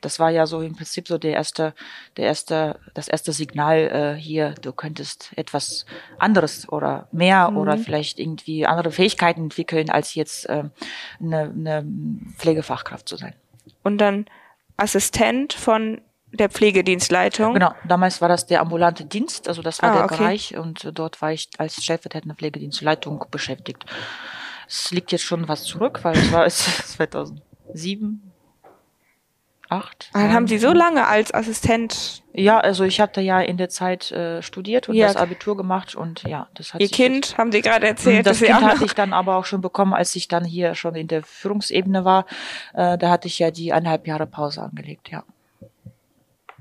das 0.00 0.18
war 0.20 0.30
ja 0.30 0.46
so 0.46 0.60
im 0.62 0.76
Prinzip 0.76 1.08
so 1.08 1.18
der 1.18 1.32
erste, 1.32 1.74
der 2.16 2.26
erste, 2.26 2.78
das 2.94 3.08
erste 3.08 3.32
Signal 3.32 4.16
äh, 4.16 4.20
hier, 4.20 4.54
du 4.62 4.72
könntest 4.72 5.32
etwas 5.36 5.86
anderes 6.18 6.68
oder 6.68 7.08
mehr 7.12 7.52
oder 7.56 7.76
vielleicht 7.78 8.18
irgendwie 8.18 8.66
andere 8.66 8.92
Fähigkeiten 8.92 9.42
entwickeln, 9.44 9.90
als 9.90 10.14
jetzt 10.14 10.48
äh, 10.48 10.64
eine, 11.20 11.40
eine 11.40 11.86
Pflegefachkraft 12.36 13.08
zu 13.08 13.16
sein. 13.16 13.34
Und 13.82 13.98
dann 13.98 14.26
Assistent 14.76 15.52
von 15.52 16.00
der 16.32 16.50
Pflegedienstleitung. 16.50 17.54
Genau, 17.54 17.72
damals 17.86 18.20
war 18.20 18.28
das 18.28 18.46
der 18.46 18.60
ambulante 18.60 19.04
Dienst, 19.04 19.48
also 19.48 19.62
das 19.62 19.82
war 19.82 19.90
Ah, 19.90 19.94
der 19.94 20.04
okay. 20.04 20.16
Bereich 20.16 20.56
und 20.56 20.84
äh, 20.84 20.92
dort 20.92 21.22
war 21.22 21.32
ich 21.32 21.48
als 21.58 21.82
stellvertretende 21.82 22.34
Pflegedienstleitung 22.34 23.24
beschäftigt. 23.30 23.86
Es 24.68 24.90
liegt 24.90 25.10
jetzt 25.12 25.24
schon 25.24 25.48
was 25.48 25.64
zurück, 25.64 26.00
weil 26.02 26.16
es 26.16 26.30
war 26.30 26.44
es 26.44 26.64
2007. 26.96 28.22
acht. 29.68 30.10
Ah, 30.12 30.22
Dann 30.22 30.32
haben 30.32 30.46
Sie 30.46 30.58
so 30.58 30.72
lange 30.72 31.06
als 31.06 31.32
Assistent 31.34 32.22
Ja, 32.32 32.58
also 32.58 32.84
ich 32.84 33.00
hatte 33.00 33.20
ja 33.20 33.40
in 33.40 33.56
der 33.56 33.68
Zeit 33.68 34.10
äh, 34.12 34.42
studiert 34.42 34.88
und 34.88 34.94
Ja. 34.94 35.06
das 35.08 35.16
Abitur 35.16 35.56
gemacht 35.56 35.94
und 35.94 36.22
ja, 36.22 36.48
das 36.54 36.72
hat 36.74 36.80
Ihr 36.80 36.88
Kind, 36.88 37.36
haben 37.38 37.50
Sie 37.52 37.62
gerade 37.62 37.86
erzählt, 37.86 38.26
das 38.26 38.38
dass 38.38 38.46
Sie 38.46 38.52
Kind 38.52 38.64
hatte 38.64 38.84
ich 38.84 38.94
dann 38.94 39.12
aber 39.12 39.36
auch 39.36 39.44
schon 39.44 39.60
bekommen, 39.60 39.92
als 39.94 40.14
ich 40.16 40.28
dann 40.28 40.44
hier 40.44 40.74
schon 40.74 40.94
in 40.94 41.08
der 41.08 41.22
Führungsebene 41.22 42.04
war. 42.04 42.26
Äh, 42.74 42.96
da 42.98 43.10
hatte 43.10 43.26
ich 43.28 43.38
ja 43.38 43.50
die 43.50 43.72
eineinhalb 43.72 44.06
Jahre 44.06 44.26
Pause 44.26 44.62
angelegt, 44.62 45.10
ja. 45.10 45.24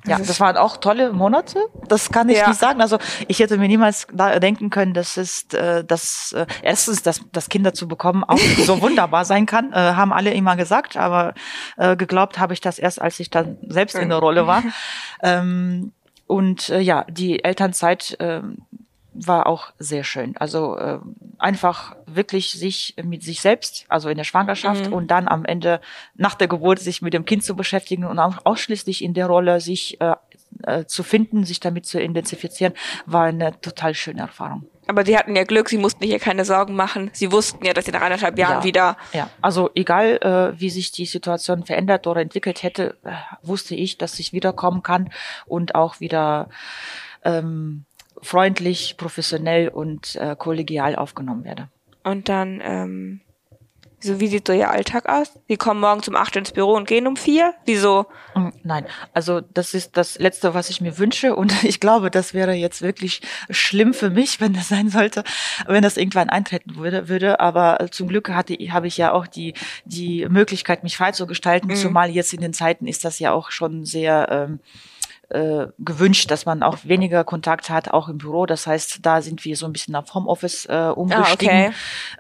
Ja, 0.08 0.18
das 0.18 0.40
waren 0.40 0.58
auch 0.58 0.78
tolle 0.78 1.12
Monate. 1.14 1.60
Das 1.88 2.12
kann 2.12 2.30
ich 2.30 2.38
Ja. 2.38 2.50
nicht 2.50 2.60
sagen. 2.60 2.82
Also 2.82 2.98
ich 3.28 3.40
hätte 3.40 3.58
mir 3.58 3.68
niemals 3.68 4.08
da 4.14 4.40
denken 4.40 4.70
können, 4.70 4.94
dass 4.94 5.18
es, 5.18 5.46
äh, 5.54 5.84
dass 5.84 6.34
äh, 6.34 6.46
erstens, 6.62 7.04
dass 7.04 7.22
das 7.32 7.50
Kinder 7.50 7.74
zu 7.74 7.88
bekommen 7.88 8.24
auch 8.24 8.38
so 8.66 8.82
wunderbar 8.82 9.26
sein 9.26 9.46
kann. 9.46 9.74
Äh, 9.74 9.76
haben 9.76 10.14
alle 10.14 10.34
immer 10.34 10.56
gesagt, 10.56 10.98
aber 10.98 11.34
äh, 11.78 11.96
geglaubt 11.96 12.40
habe 12.40 12.54
ich 12.54 12.62
das 12.62 12.80
erst, 12.80 13.02
als 13.02 13.20
ich 13.20 13.30
dann 13.30 13.58
selbst 13.68 13.96
in 13.96 14.10
der 14.10 14.20
Rolle 14.20 14.48
war. 14.48 14.64
Ähm, 15.24 15.94
und 16.28 16.70
äh, 16.70 16.80
ja, 16.80 17.06
die 17.10 17.44
Elternzeit 17.44 18.18
ähm, 18.20 18.60
war 19.26 19.48
auch 19.48 19.72
sehr 19.80 20.04
schön. 20.04 20.36
Also 20.38 20.78
äh, 20.78 21.00
einfach 21.40 21.96
wirklich 22.06 22.52
sich 22.52 22.96
mit 23.04 23.24
sich 23.24 23.42
selbst, 23.42 23.86
also 23.90 24.10
in 24.10 24.18
der 24.18 24.24
Schwangerschaft 24.24 24.88
und 24.92 25.10
dann 25.10 25.28
am 25.28 25.46
Ende 25.46 25.82
nach 26.16 26.36
der 26.36 26.48
Geburt 26.48 26.80
sich 26.80 27.02
mit 27.02 27.14
dem 27.14 27.26
Kind 27.26 27.44
zu 27.44 27.56
beschäftigen 27.56 28.06
und 28.06 28.20
auch 28.20 28.38
ausschließlich 28.46 29.04
in 29.04 29.14
der 29.14 29.28
Rolle 29.28 29.60
sich 29.60 30.00
äh, 30.02 30.16
äh, 30.64 30.86
zu 30.86 31.04
finden, 31.04 31.44
sich 31.44 31.60
damit 31.60 31.86
zu 31.86 32.02
identifizieren, 32.02 32.74
war 33.06 33.26
eine 33.26 33.60
total 33.62 33.94
schöne 33.94 34.22
Erfahrung. 34.22 34.66
Aber 34.88 35.06
Sie 35.06 35.18
hatten 35.18 35.36
ja 35.36 35.44
Glück, 35.44 35.68
Sie 35.70 35.78
mussten 35.78 36.06
hier 36.06 36.20
keine 36.20 36.46
Sorgen 36.46 36.76
machen. 36.76 37.10
Sie 37.14 37.32
wussten 37.32 37.66
ja, 37.66 37.74
dass 37.74 37.86
Sie 37.86 37.92
nach 37.92 38.02
anderthalb 38.02 38.38
Jahren 38.40 38.60
Ja. 38.60 38.64
wieder. 38.64 38.98
Ja, 39.12 39.30
also 39.42 39.70
egal, 39.76 40.18
äh, 40.56 40.60
wie 40.60 40.70
sich 40.70 40.92
die 40.92 41.06
Situation 41.06 41.66
verändert 41.66 42.08
oder 42.08 42.22
entwickelt 42.22 42.64
hätte, 42.64 42.98
äh, 43.04 43.12
wusste 43.42 43.76
ich, 43.76 43.98
dass 43.98 44.18
ich 44.20 44.32
wiederkommen 44.32 44.84
kann 44.84 45.10
und 45.46 45.76
auch 45.76 46.00
wieder 46.00 46.48
ähm, 47.26 47.86
freundlich, 48.22 48.96
professionell 48.98 49.70
und 49.70 50.16
äh, 50.16 50.36
kollegial 50.38 50.96
aufgenommen 50.96 51.44
werde. 51.44 51.70
Und 52.04 52.30
dann, 52.30 52.62
ähm, 52.64 53.22
so 54.00 54.20
wie 54.20 54.28
sieht 54.28 54.46
so 54.46 54.54
Ihr 54.54 54.70
Alltag 54.70 55.10
aus? 55.10 55.34
Sie 55.48 55.58
kommen 55.58 55.80
morgens 55.82 56.08
um 56.08 56.16
acht 56.16 56.36
ins 56.36 56.52
Büro 56.52 56.74
und 56.74 56.88
gehen 56.88 57.08
um 57.08 57.18
vier? 57.18 57.56
Wieso? 57.66 58.06
Mm, 58.36 58.50
Nein, 58.64 58.86
also 59.14 59.42
das 59.42 59.74
ist 59.74 59.98
das 59.98 60.20
Letzte, 60.20 60.54
was 60.54 60.70
ich 60.70 60.82
mir 60.82 61.00
wünsche 61.00 61.36
und 61.36 61.52
ich 61.64 61.80
glaube, 61.80 62.12
das 62.12 62.34
wäre 62.34 62.54
jetzt 62.54 62.84
wirklich 62.84 63.22
schlimm 63.50 63.94
für 63.96 64.12
mich, 64.12 64.40
wenn 64.40 64.54
das 64.54 64.70
sein 64.70 64.90
sollte, 64.90 65.24
wenn 65.66 65.82
das 65.82 65.98
irgendwann 65.98 66.30
eintreten 66.30 66.76
würde. 66.76 67.10
würde. 67.10 67.40
Aber 67.40 67.82
äh, 67.82 67.90
zum 67.90 68.08
Glück 68.08 68.30
hatte, 68.30 68.54
habe 68.54 68.88
ich 68.88 68.98
ja 68.98 69.12
auch 69.12 69.26
die 69.26 69.54
die 69.86 70.28
Möglichkeit, 70.30 70.84
mich 70.84 70.96
frei 70.96 71.12
zu 71.12 71.26
gestalten. 71.26 71.76
Zumal 71.76 72.12
jetzt 72.12 72.34
in 72.34 72.42
den 72.42 72.54
Zeiten 72.54 72.88
ist 72.88 73.04
das 73.04 73.18
ja 73.20 73.32
auch 73.32 73.50
schon 73.50 73.84
sehr 73.84 74.28
ähm, 74.30 74.60
äh, 75.30 75.68
gewünscht, 75.80 76.32
dass 76.32 76.46
man 76.46 76.64
auch 76.64 76.78
weniger 76.84 77.24
Kontakt 77.24 77.70
hat, 77.70 77.92
auch 77.92 78.08
im 78.08 78.18
Büro. 78.18 78.46
Das 78.46 78.66
heißt, 78.66 79.00
da 79.06 79.22
sind 79.22 79.44
wir 79.44 79.58
so 79.58 79.66
ein 79.66 79.74
bisschen 79.74 79.96
auf 79.96 80.14
Homeoffice 80.14 80.66
äh, 80.66 80.92
umgestiegen, 80.96 81.68
okay. 81.68 81.72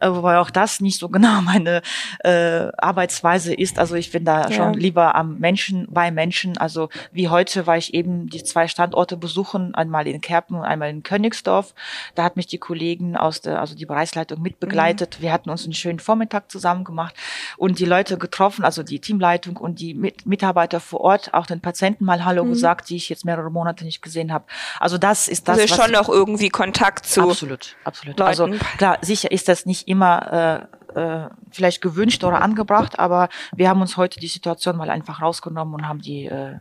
äh, 0.02 0.10
wobei 0.10 0.40
auch 0.40 0.50
das 0.50 0.82
nicht 0.82 1.00
so 1.00 1.08
genau 1.18 1.42
meine 1.42 1.82
äh, 2.24 2.68
Arbeitsweise 2.78 3.54
ist. 3.54 3.80
Also 3.80 3.96
ich 3.96 4.12
bin 4.12 4.26
da 4.26 4.50
Ja. 4.50 4.52
schon 4.52 4.74
lieber 4.74 5.16
am 5.16 5.38
Menschen, 5.40 5.88
bei 5.90 6.12
Menschen. 6.12 6.58
Also 6.58 6.90
wie 7.14 7.30
heute 7.30 7.66
war 7.66 7.78
ich 7.78 7.94
eben 7.94 8.28
die 8.28 8.44
zwei 8.44 8.68
Standorte 8.68 9.16
besuchen, 9.16 9.74
einmal 9.74 10.06
in 10.08 10.20
Kerpen 10.20 10.58
und 10.58 10.64
einmal 10.66 10.90
in 10.90 11.02
Königsdorf. 11.04 11.74
Da 12.16 12.24
hat 12.24 12.36
mich 12.36 12.48
die 12.48 12.58
Kollegen 12.58 13.16
aus 13.16 13.40
der, 13.40 13.62
also 13.62 13.74
die 13.74 13.86
Bereichsleitung 13.86 14.42
mitbegleitet. 14.42 15.22
Wir 15.22 15.32
hatten 15.32 15.50
uns 15.50 15.64
einen 15.64 15.74
schönen 15.74 16.00
Vormittag 16.00 16.52
zusammen 16.52 16.84
gemacht 16.84 17.16
und 17.56 17.80
die 17.80 17.86
Leute 17.86 18.18
getroffen, 18.18 18.66
also 18.66 18.84
die 18.84 19.00
Teamleitung 19.00 19.56
und 19.58 19.80
die 19.80 19.94
Mit 19.94 20.26
Mitarbeiter 20.26 20.80
vor 20.82 21.02
Ort, 21.02 21.34
auch 21.34 21.46
den 21.46 21.62
Patienten 21.62 22.04
mal 22.04 22.26
Hallo 22.26 22.44
gesagt, 22.46 22.90
die 22.90 22.97
ich 22.98 23.10
jetzt 23.10 23.26
mehrere 23.26 23.50
Monate 23.50 23.86
nicht 23.86 24.02
gesehen 24.02 24.34
habe. 24.34 24.46
Also 24.80 24.98
das 24.98 25.28
ist 25.28 25.48
das, 25.48 25.60
also 25.60 25.76
schon 25.76 25.92
noch 25.92 26.10
irgendwie 26.10 26.50
Kontakt 26.50 27.06
zu. 27.06 27.22
Absolut, 27.30 27.76
absolut. 27.84 28.20
Leuten. 28.20 28.28
Also 28.28 28.50
klar, 28.78 28.98
sicher 29.02 29.32
ist 29.32 29.48
das 29.48 29.66
nicht 29.66 29.88
immer 29.88 30.68
äh, 30.96 31.00
äh, 31.00 31.30
vielleicht 31.52 31.82
gewünscht 31.82 32.24
oder 32.24 32.42
angebracht, 32.42 33.00
aber 33.00 33.30
wir 33.56 33.70
haben 33.70 33.82
uns 33.82 33.98
heute 33.98 34.20
die 34.20 34.28
Situation 34.28 34.78
mal 34.78 34.90
einfach 34.90 35.22
rausgenommen 35.22 35.74
und 35.76 35.88
haben 35.88 36.02
die 36.02 36.26
äh, 36.26 36.56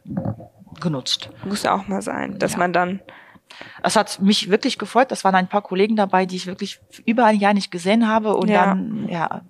genutzt. 0.81 1.31
Muss 1.45 1.63
ja 1.63 1.75
auch 1.75 1.89
mal 1.89 2.03
sein, 2.03 2.39
dass 2.39 2.53
Ja. 2.53 2.59
man 2.59 2.73
dann. 2.73 3.01
Es 3.83 3.97
hat 3.97 4.21
mich 4.21 4.51
wirklich 4.51 4.79
gefreut. 4.79 5.11
Das 5.11 5.25
waren 5.25 5.35
ein 5.35 5.49
paar 5.49 5.63
Kollegen 5.63 5.97
dabei, 5.97 6.27
die 6.27 6.37
ich 6.37 6.47
wirklich 6.47 6.81
über 7.05 7.25
ein 7.25 7.39
Jahr 7.39 7.55
nicht 7.55 7.71
gesehen 7.71 8.07
habe. 8.09 8.37
Und 8.37 8.49
Ja. 8.49 8.67
dann 8.67 9.09
ja, 9.09 9.43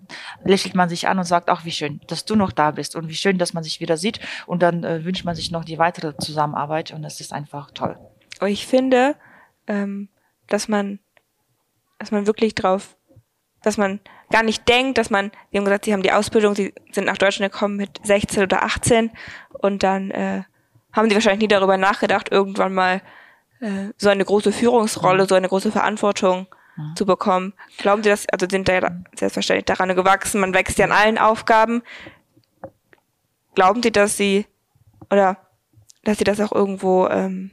lächelt 0.45 0.75
man 0.75 0.89
sich 0.89 1.09
an 1.09 1.19
und 1.19 1.25
sagt, 1.25 1.49
ach, 1.49 1.65
wie 1.65 1.73
schön, 1.73 2.01
dass 2.07 2.25
du 2.25 2.37
noch 2.37 2.53
da 2.53 2.71
bist 2.71 2.95
und 2.95 3.09
wie 3.09 3.15
schön, 3.15 3.39
dass 3.39 3.53
man 3.53 3.65
sich 3.65 3.81
wieder 3.81 3.97
sieht. 3.97 4.21
Und 4.47 4.63
dann 4.63 4.85
äh, 4.85 5.05
wünscht 5.05 5.25
man 5.25 5.35
sich 5.35 5.51
noch 5.51 5.65
die 5.65 5.79
weitere 5.79 6.17
Zusammenarbeit 6.19 6.93
und 6.93 7.03
das 7.03 7.21
ist 7.21 7.33
einfach 7.33 7.71
toll. 7.73 7.99
Ich 8.47 8.67
finde, 8.67 9.17
ähm, 9.67 10.09
dass 10.47 10.69
man, 10.69 11.01
dass 11.99 12.11
man 12.13 12.27
wirklich 12.27 12.55
drauf, 12.55 12.97
dass 13.63 13.77
man 13.79 13.99
gar 14.31 14.43
nicht 14.43 14.69
denkt, 14.69 14.99
dass 14.99 15.11
man, 15.11 15.33
Sie 15.51 15.59
haben 15.59 15.65
gesagt, 15.65 15.85
Sie 15.87 15.93
haben 15.93 16.03
die 16.03 16.13
Ausbildung, 16.13 16.55
Sie 16.55 16.75
sind 16.93 17.07
nach 17.07 17.17
Deutschland 17.17 17.53
gekommen 17.53 17.77
mit 17.77 18.01
16 18.05 18.43
oder 18.45 18.63
18 18.63 19.11
und 19.53 19.83
dann 19.83 20.11
äh, 20.11 20.43
haben 20.93 21.09
Sie 21.09 21.15
wahrscheinlich 21.15 21.41
nie 21.43 21.49
darüber 21.49 21.77
nachgedacht, 21.77 22.31
irgendwann 22.31 22.75
mal 22.75 23.03
äh, 23.61 23.89
so 23.97 24.09
eine 24.09 24.25
große 24.25 24.53
Führungsrolle, 24.53 25.27
so 25.27 25.35
eine 25.35 25.49
große 25.49 25.73
Verantwortung 25.73 26.47
zu 26.95 27.07
bekommen. 27.07 27.55
Glauben 27.79 28.03
Sie 28.03 28.11
das, 28.11 28.29
also 28.29 28.47
sind 28.51 28.69
da 28.69 28.75
ja 28.75 28.91
selbstverständlich 29.15 29.65
daran 29.65 29.95
gewachsen, 29.97 30.41
man 30.41 30.53
wächst 30.53 30.79
ja 30.79 30.85
an 30.85 30.93
allen 30.93 31.19
Aufgaben. 31.19 31.83
Glauben 33.55 33.83
Sie, 33.83 33.91
dass 33.91 34.17
Sie, 34.19 34.47
oder 35.11 35.39
dass 36.05 36.19
Sie 36.19 36.25
das 36.25 36.39
auch 36.41 36.53
irgendwo 36.53 37.09
ähm, 37.09 37.51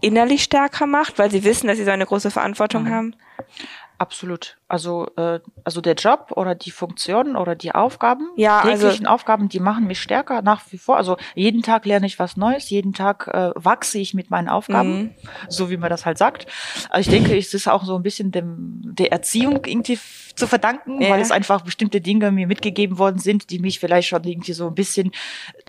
innerlich 0.00 0.42
stärker 0.42 0.86
macht, 0.86 1.18
weil 1.18 1.30
sie 1.30 1.44
wissen, 1.44 1.66
dass 1.66 1.78
sie 1.78 1.84
so 1.84 1.90
eine 1.90 2.06
große 2.06 2.30
Verantwortung 2.30 2.90
haben. 2.90 3.14
Absolut. 3.98 4.58
Also, 4.68 5.08
äh, 5.16 5.40
also 5.64 5.80
der 5.80 5.94
Job 5.94 6.32
oder 6.34 6.54
die 6.54 6.70
Funktionen 6.70 7.34
oder 7.36 7.54
die 7.54 7.72
Aufgaben, 7.74 8.28
Ja, 8.36 8.58
also- 8.60 8.82
täglichen 8.88 9.06
Aufgaben, 9.06 9.48
die 9.48 9.60
machen 9.60 9.86
mich 9.86 10.00
stärker 10.02 10.42
nach 10.42 10.60
wie 10.70 10.76
vor. 10.78 10.96
Also 10.98 11.16
jeden 11.34 11.62
Tag 11.62 11.86
lerne 11.86 12.04
ich 12.06 12.18
was 12.18 12.36
Neues, 12.36 12.68
jeden 12.68 12.92
Tag 12.92 13.28
äh, 13.28 13.52
wachse 13.54 13.98
ich 13.98 14.12
mit 14.12 14.28
meinen 14.30 14.48
Aufgaben, 14.48 14.98
Mhm. 14.98 15.10
so 15.48 15.70
wie 15.70 15.76
man 15.78 15.88
das 15.88 16.04
halt 16.04 16.18
sagt. 16.18 16.46
Also 16.90 17.10
ich 17.10 17.16
denke, 17.16 17.38
es 17.38 17.54
ist 17.54 17.68
auch 17.68 17.84
so 17.84 17.96
ein 17.96 18.02
bisschen 18.02 18.32
dem, 18.32 18.80
der 18.82 19.12
Erziehung 19.12 19.64
irgendwie 19.64 19.98
zu 20.34 20.46
verdanken, 20.46 21.00
Ja. 21.00 21.10
weil 21.10 21.20
es 21.22 21.30
einfach 21.30 21.62
bestimmte 21.62 22.00
Dinge 22.02 22.30
mir 22.32 22.46
mitgegeben 22.46 22.98
worden 22.98 23.18
sind, 23.18 23.48
die 23.50 23.60
mich 23.60 23.78
vielleicht 23.80 24.08
schon 24.08 24.24
irgendwie 24.24 24.52
so 24.52 24.66
ein 24.66 24.74
bisschen 24.74 25.12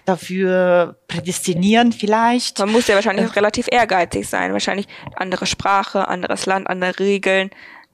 dafür 0.06 0.98
prädestinieren 1.08 1.92
vielleicht. 1.92 2.60
Man 2.60 2.72
muss 2.72 2.88
ja 2.88 2.96
wahrscheinlich 2.96 3.28
auch 3.30 3.36
relativ 3.36 3.68
ehrgeizig 3.72 4.28
sein, 4.28 4.54
wahrscheinlich 4.54 4.88
andere 5.16 5.46
Sprache, 5.46 6.08
anderes 6.08 6.46
Land, 6.46 6.68
andere 6.68 7.00
Regeln, 7.00 7.50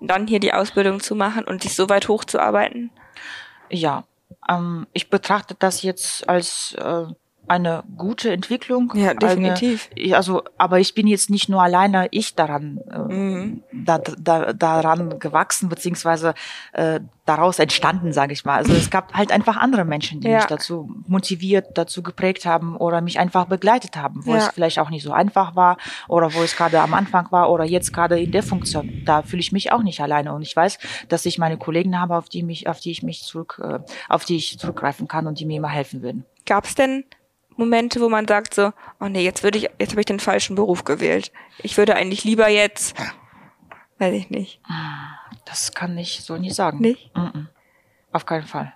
dann 0.08 0.28
hier 0.28 0.39
die 0.39 0.54
Ausbildung 0.54 1.00
zu 1.00 1.16
machen 1.16 1.46
und 1.46 1.63
sich 1.63 1.76
so 1.76 1.89
weit 1.89 2.08
hochzuarbeiten. 2.08 2.92
Ja, 3.70 4.04
ähm, 4.50 4.88
ich 4.94 5.10
betrachte 5.10 5.56
das 5.58 5.82
jetzt 5.82 6.28
als 6.28 6.76
äh, 6.78 7.06
eine 7.47 7.84
gute 7.97 8.32
Entwicklung. 8.32 8.91
Ja, 8.95 9.13
definitiv. 9.13 9.89
Eine, 9.91 10.01
ich- 10.06 10.15
also, 10.15 10.43
aber 10.58 10.79
ich 10.79 10.93
bin 10.95 11.08
jetzt 11.08 11.29
nicht 11.29 11.49
nur 11.49 11.62
alleine 11.62 12.08
ich 12.12 12.36
daran, 12.36 12.79
äh, 12.89 12.97
Mhm. 13.13 13.63
da, 13.73 13.97
da, 13.97 14.53
daran 14.53 15.19
gewachsen 15.19 15.67
beziehungsweise 15.69 16.34
äh, 16.71 17.01
daraus 17.25 17.60
entstanden, 17.60 18.12
sage 18.13 18.34
ich 18.34 18.43
mal. 18.45 18.56
Also 18.58 18.73
es 18.73 18.89
gab 18.89 19.13
halt 19.13 19.32
einfach 19.32 19.58
andere 19.58 19.86
Menschen, 19.86 20.19
die 20.21 20.27
Ja. 20.29 20.38
mich 20.38 20.45
dazu 20.45 20.89
motiviert, 21.08 21.77
dazu 21.77 22.01
geprägt 22.03 22.45
haben 22.45 22.75
oder 22.75 23.01
mich 23.01 23.19
einfach 23.19 23.45
begleitet 23.45 23.95
haben, 23.97 24.25
wo 24.25 24.32
Ja. 24.32 24.38
es 24.39 24.47
vielleicht 24.49 24.79
auch 24.79 24.89
nicht 24.89 25.03
so 25.03 25.12
einfach 25.13 25.56
war 25.56 25.77
oder 26.08 26.34
wo 26.34 26.41
es 26.43 26.56
gerade 26.56 26.79
am 26.82 26.93
Anfang 26.93 27.32
war 27.32 27.49
oder 27.51 27.63
jetzt 27.65 27.93
gerade 27.93 28.19
in 28.19 28.32
der 28.32 28.43
Funktion. 28.43 29.03
Da 29.06 29.21
fühle 29.21 29.39
ich 29.41 29.51
mich 29.51 29.71
auch 29.71 29.84
nicht 29.84 29.99
alleine 30.01 30.34
und 30.34 30.41
ich 30.41 30.56
weiß, 30.56 30.79
dass 31.10 31.25
ich 31.25 31.38
meine 31.38 31.58
Kollegen 31.58 31.99
habe, 31.99 32.15
auf 32.17 32.29
die 32.29 32.43
mich, 32.43 32.67
auf 32.67 32.79
die 32.79 32.91
ich 32.91 33.03
mich 33.03 33.23
zurück, 33.23 33.62
äh, 33.63 33.79
auf 34.10 34.25
die 34.25 34.36
ich 34.38 34.58
zurückgreifen 34.60 35.08
kann 35.08 35.27
und 35.27 35.39
die 35.39 35.45
mir 35.45 35.58
immer 35.58 35.69
helfen 35.69 36.01
würden. 36.01 36.25
Gab 36.45 36.65
es 36.65 36.75
denn 36.75 37.06
Momente, 37.56 38.02
wo 38.02 38.10
man 38.10 38.28
sagt 38.28 38.54
so, 38.54 38.72
oh 39.00 39.08
nee, 39.08 39.24
jetzt 39.24 39.44
würde 39.44 39.58
ich, 39.58 39.70
jetzt 39.80 39.92
habe 39.92 40.02
ich 40.02 40.06
den 40.06 40.20
falschen 40.20 40.56
Beruf 40.56 40.84
gewählt. 40.84 41.32
Ich 41.60 41.78
würde 41.78 41.96
eigentlich 41.96 42.24
lieber 42.24 42.48
jetzt, 42.48 42.96
weiß 44.00 44.13
ich 44.13 44.30
nicht. 44.30 44.62
Das 45.46 45.74
kann 45.74 45.98
ich 45.98 46.22
so 46.24 46.38
nicht 46.38 46.56
sagen. 46.56 46.80
Nicht? 46.80 47.16
Mm-mm. 47.16 47.48
Auf 48.12 48.26
keinen 48.26 48.48
Fall. 48.48 48.74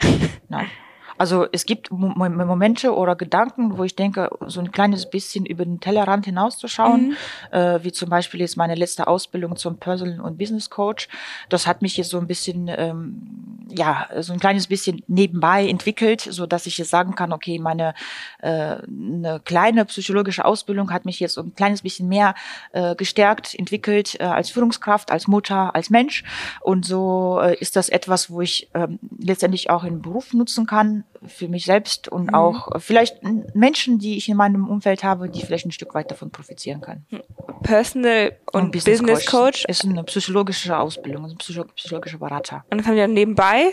Nein. 0.48 0.70
Also 1.18 1.46
es 1.52 1.64
gibt 1.66 1.90
Mo- 1.90 2.12
Mo- 2.14 2.28
Momente 2.44 2.94
oder 2.94 3.16
Gedanken, 3.16 3.78
wo 3.78 3.84
ich 3.84 3.96
denke, 3.96 4.30
so 4.46 4.60
ein 4.60 4.70
kleines 4.72 5.08
bisschen 5.08 5.46
über 5.46 5.64
den 5.64 5.80
Tellerrand 5.80 6.24
hinauszuschauen, 6.26 7.16
äh, 7.50 7.78
wie 7.82 7.92
zum 7.92 8.08
Beispiel 8.10 8.40
jetzt 8.40 8.56
meine 8.56 8.74
letzte 8.74 9.06
Ausbildung 9.06 9.56
zum 9.56 9.78
Personal 9.78 10.20
und 10.20 10.38
Business 10.38 10.70
Coach. 10.70 11.08
Das 11.48 11.66
hat 11.66 11.82
mich 11.82 11.96
jetzt 11.96 12.10
so 12.10 12.18
ein 12.18 12.26
bisschen, 12.26 12.68
ähm, 12.68 13.66
ja, 13.68 14.06
so 14.20 14.32
ein 14.32 14.40
kleines 14.40 14.66
bisschen 14.66 15.02
nebenbei 15.06 15.66
entwickelt, 15.68 16.20
so 16.20 16.46
dass 16.46 16.66
ich 16.66 16.78
jetzt 16.78 16.90
sagen 16.90 17.14
kann, 17.14 17.32
okay, 17.32 17.58
meine 17.58 17.94
äh, 18.40 18.76
eine 18.86 19.40
kleine 19.44 19.84
psychologische 19.86 20.44
Ausbildung 20.44 20.92
hat 20.92 21.04
mich 21.04 21.18
jetzt 21.20 21.34
so 21.34 21.42
ein 21.42 21.54
kleines 21.54 21.82
bisschen 21.82 22.08
mehr 22.08 22.34
äh, 22.72 22.94
gestärkt, 22.94 23.54
entwickelt 23.54 24.20
äh, 24.20 24.24
als 24.24 24.50
Führungskraft, 24.50 25.10
als 25.10 25.26
Mutter, 25.28 25.74
als 25.74 25.90
Mensch. 25.90 26.24
Und 26.60 26.84
so 26.84 27.40
äh, 27.42 27.56
ist 27.58 27.76
das 27.76 27.88
etwas, 27.88 28.30
wo 28.30 28.40
ich 28.42 28.68
ähm, 28.74 28.98
letztendlich 29.18 29.70
auch 29.70 29.84
im 29.84 30.02
Beruf 30.02 30.32
nutzen 30.34 30.66
kann, 30.66 31.04
für 31.26 31.48
mich 31.48 31.64
selbst 31.64 32.08
und 32.08 32.28
mhm. 32.28 32.34
auch 32.34 32.80
vielleicht 32.80 33.22
Menschen, 33.54 33.98
die 33.98 34.16
ich 34.16 34.28
in 34.28 34.36
meinem 34.36 34.68
Umfeld 34.68 35.02
habe, 35.02 35.28
die 35.28 35.42
vielleicht 35.42 35.66
ein 35.66 35.72
Stück 35.72 35.94
weit 35.94 36.10
davon 36.10 36.30
profitieren 36.30 36.80
können. 36.80 37.06
Hm. 37.10 37.22
Personal 37.62 38.36
und, 38.52 38.64
und 38.64 38.70
Business, 38.72 39.00
Business 39.00 39.26
Coach. 39.26 39.64
ist 39.66 39.84
eine 39.84 40.04
psychologische 40.04 40.76
Ausbildung, 40.78 41.24
ein 41.24 41.36
psychologischer 41.36 42.18
Berater. 42.18 42.64
Und 42.70 42.78
das 42.78 42.86
haben 42.86 42.96
wir 42.96 43.08
nebenbei 43.08 43.72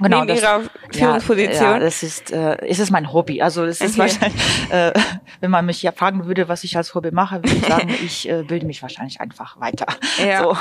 Genau, 0.00 0.24
Neben 0.24 0.28
das, 0.28 0.42
ihrer 0.42 0.62
Führungsposition? 0.92 1.62
Ja, 1.62 1.72
ja, 1.74 1.78
das 1.78 2.02
ist, 2.02 2.32
äh, 2.32 2.56
es 2.66 2.78
ist 2.78 2.90
mein 2.90 3.12
Hobby. 3.12 3.40
Also 3.42 3.64
es 3.64 3.80
ist 3.80 3.98
okay. 3.98 4.00
wahrscheinlich, 4.00 4.70
äh, 4.70 4.92
wenn 5.40 5.50
man 5.50 5.66
mich 5.66 5.82
ja 5.82 5.92
fragen 5.92 6.26
würde, 6.26 6.48
was 6.48 6.64
ich 6.64 6.76
als 6.76 6.94
Hobby 6.94 7.10
mache, 7.10 7.36
würde 7.36 7.56
ich 7.56 7.66
sagen, 7.66 7.88
ich 8.04 8.28
äh, 8.28 8.42
bilde 8.42 8.66
mich 8.66 8.82
wahrscheinlich 8.82 9.20
einfach 9.20 9.60
weiter. 9.60 9.86
Ja. 10.24 10.42
So. 10.42 10.56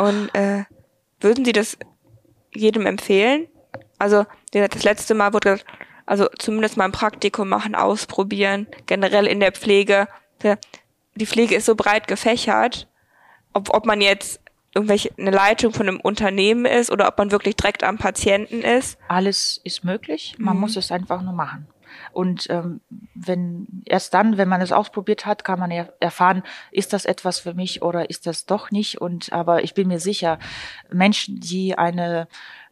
Und 0.00 0.34
äh, 0.34 0.64
würden 1.20 1.44
Sie 1.44 1.52
das 1.52 1.78
jedem 2.54 2.86
empfehlen? 2.86 3.46
Also 3.98 4.26
das 4.52 4.84
letzte 4.84 5.14
Mal 5.14 5.32
wurde 5.32 5.52
gesagt, 5.52 5.66
also 6.06 6.26
zumindest 6.38 6.76
mal 6.76 6.86
ein 6.86 6.92
Praktikum 6.92 7.48
machen, 7.48 7.74
ausprobieren, 7.74 8.66
generell 8.86 9.26
in 9.26 9.40
der 9.40 9.52
Pflege. 9.52 10.08
Die 11.16 11.26
Pflege 11.26 11.54
ist 11.54 11.66
so 11.66 11.74
breit 11.74 12.08
gefächert, 12.08 12.88
ob, 13.52 13.74
ob 13.74 13.84
man 13.84 14.00
jetzt 14.00 14.40
irgendwelche 14.74 15.10
eine 15.18 15.30
Leitung 15.30 15.72
von 15.72 15.88
einem 15.88 16.00
Unternehmen 16.00 16.64
ist 16.64 16.90
oder 16.90 17.08
ob 17.08 17.18
man 17.18 17.30
wirklich 17.30 17.56
direkt 17.56 17.84
am 17.84 17.98
Patienten 17.98 18.62
ist. 18.62 18.98
Alles 19.08 19.60
ist 19.64 19.84
möglich, 19.84 20.34
man 20.38 20.54
mhm. 20.54 20.60
muss 20.60 20.76
es 20.76 20.92
einfach 20.92 21.20
nur 21.22 21.32
machen. 21.32 21.66
Und 22.12 22.48
ähm, 22.50 22.80
wenn 23.14 23.66
erst 23.84 24.14
dann, 24.14 24.38
wenn 24.38 24.48
man 24.48 24.60
es 24.60 24.72
ausprobiert 24.72 25.26
hat, 25.26 25.44
kann 25.44 25.58
man 25.58 25.70
er 25.70 25.92
erfahren, 26.00 26.42
ist 26.70 26.92
das 26.92 27.04
etwas 27.04 27.38
für 27.38 27.54
mich 27.54 27.82
oder 27.82 28.08
ist 28.08 28.26
das 28.26 28.46
doch 28.46 28.70
nicht. 28.70 29.00
Und 29.00 29.32
aber 29.32 29.64
ich 29.64 29.74
bin 29.74 29.88
mir 29.88 30.00
sicher, 30.00 30.38
Menschen, 30.90 31.40
die 31.40 31.76
eine 31.76 32.28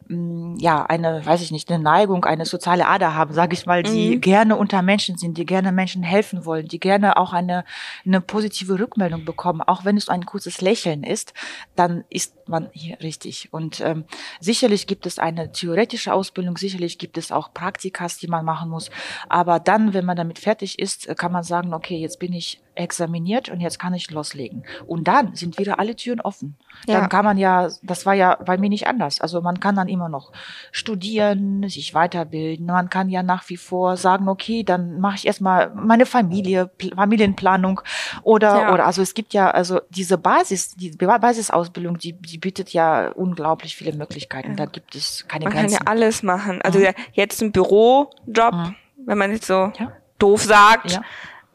ja, 0.08 0.84
eine, 0.84 1.24
weiß 1.26 1.42
ich 1.42 1.50
nicht, 1.50 1.70
eine 1.70 1.82
Neigung, 1.82 2.24
eine 2.24 2.44
soziale 2.44 2.86
Ader 2.86 3.14
haben, 3.14 3.34
sage 3.34 3.54
ich 3.54 3.66
mal, 3.66 3.82
die 3.82 4.16
mhm. 4.16 4.20
gerne 4.20 4.56
unter 4.56 4.82
Menschen 4.82 5.18
sind, 5.18 5.36
die 5.36 5.44
gerne 5.44 5.72
Menschen 5.72 6.02
helfen 6.02 6.44
wollen, 6.44 6.68
die 6.68 6.78
gerne 6.78 7.16
auch 7.16 7.32
eine, 7.32 7.64
eine 8.04 8.20
positive 8.20 8.78
Rückmeldung 8.78 9.24
bekommen, 9.24 9.62
auch 9.62 9.84
wenn 9.84 9.96
es 9.96 10.08
ein 10.08 10.24
kurzes 10.24 10.60
Lächeln 10.60 11.02
ist, 11.02 11.34
dann 11.74 12.04
ist 12.08 12.48
man 12.48 12.68
hier 12.72 13.00
richtig. 13.00 13.52
Und 13.52 13.80
ähm, 13.80 14.04
sicherlich 14.40 14.86
gibt 14.86 15.06
es 15.06 15.18
eine 15.18 15.50
theoretische 15.50 16.12
Ausbildung, 16.12 16.56
sicherlich 16.56 16.98
gibt 16.98 17.18
es 17.18 17.32
auch 17.32 17.52
Praktikas, 17.52 18.18
die 18.18 18.28
man 18.28 18.44
machen 18.44 18.70
muss, 18.70 18.90
aber 19.28 19.58
dann, 19.58 19.92
wenn 19.92 20.04
man 20.04 20.16
damit 20.16 20.38
fertig 20.38 20.78
ist, 20.78 21.08
kann 21.16 21.32
man 21.32 21.42
sagen, 21.42 21.74
okay, 21.74 21.96
jetzt 21.98 22.20
bin 22.20 22.32
ich 22.32 22.60
examiniert 22.76 23.48
und 23.48 23.60
jetzt 23.60 23.78
kann 23.78 23.94
ich 23.94 24.10
loslegen. 24.10 24.64
Und 24.86 25.08
dann 25.08 25.34
sind 25.34 25.58
wieder 25.58 25.78
alle 25.78 25.96
Türen 25.96 26.20
offen. 26.20 26.56
Ja. 26.86 27.00
Dann 27.00 27.08
kann 27.08 27.24
man 27.24 27.38
ja, 27.38 27.68
das 27.82 28.06
war 28.06 28.14
ja 28.14 28.36
bei 28.36 28.58
mir 28.58 28.68
nicht 28.68 28.86
anders. 28.86 29.20
Also 29.20 29.40
man 29.40 29.60
kann 29.60 29.74
dann 29.76 29.88
immer 29.88 30.08
noch 30.08 30.32
studieren, 30.72 31.68
sich 31.68 31.94
weiterbilden. 31.94 32.66
Man 32.66 32.90
kann 32.90 33.08
ja 33.08 33.22
nach 33.22 33.48
wie 33.48 33.56
vor 33.56 33.96
sagen, 33.96 34.28
okay, 34.28 34.62
dann 34.62 35.00
mache 35.00 35.16
ich 35.16 35.26
erstmal 35.26 35.70
meine 35.74 36.06
Familie, 36.06 36.70
Familienplanung 36.94 37.80
oder, 38.22 38.60
ja. 38.60 38.72
oder, 38.72 38.86
also 38.86 39.02
es 39.02 39.14
gibt 39.14 39.34
ja, 39.34 39.50
also 39.50 39.80
diese 39.90 40.18
Basis, 40.18 40.74
die 40.76 40.90
Basisausbildung, 40.90 41.98
die, 41.98 42.12
die 42.12 42.38
bietet 42.38 42.70
ja 42.70 43.08
unglaublich 43.10 43.76
viele 43.76 43.96
Möglichkeiten. 43.96 44.50
Ja. 44.50 44.56
Da 44.56 44.66
gibt 44.66 44.94
es 44.94 45.26
keine 45.28 45.44
man 45.44 45.54
Grenzen. 45.54 45.72
Man 45.72 45.78
kann 45.78 45.86
ja 45.86 45.90
alles 45.90 46.22
machen. 46.22 46.60
Also 46.62 46.78
mhm. 46.78 46.86
jetzt 47.12 47.42
ein 47.42 47.52
Bürojob, 47.52 48.52
mhm. 48.52 48.74
wenn 49.06 49.18
man 49.18 49.30
jetzt 49.30 49.46
so 49.46 49.72
doof 50.18 50.42
sagt. 50.42 51.00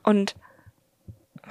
Und 0.03 0.35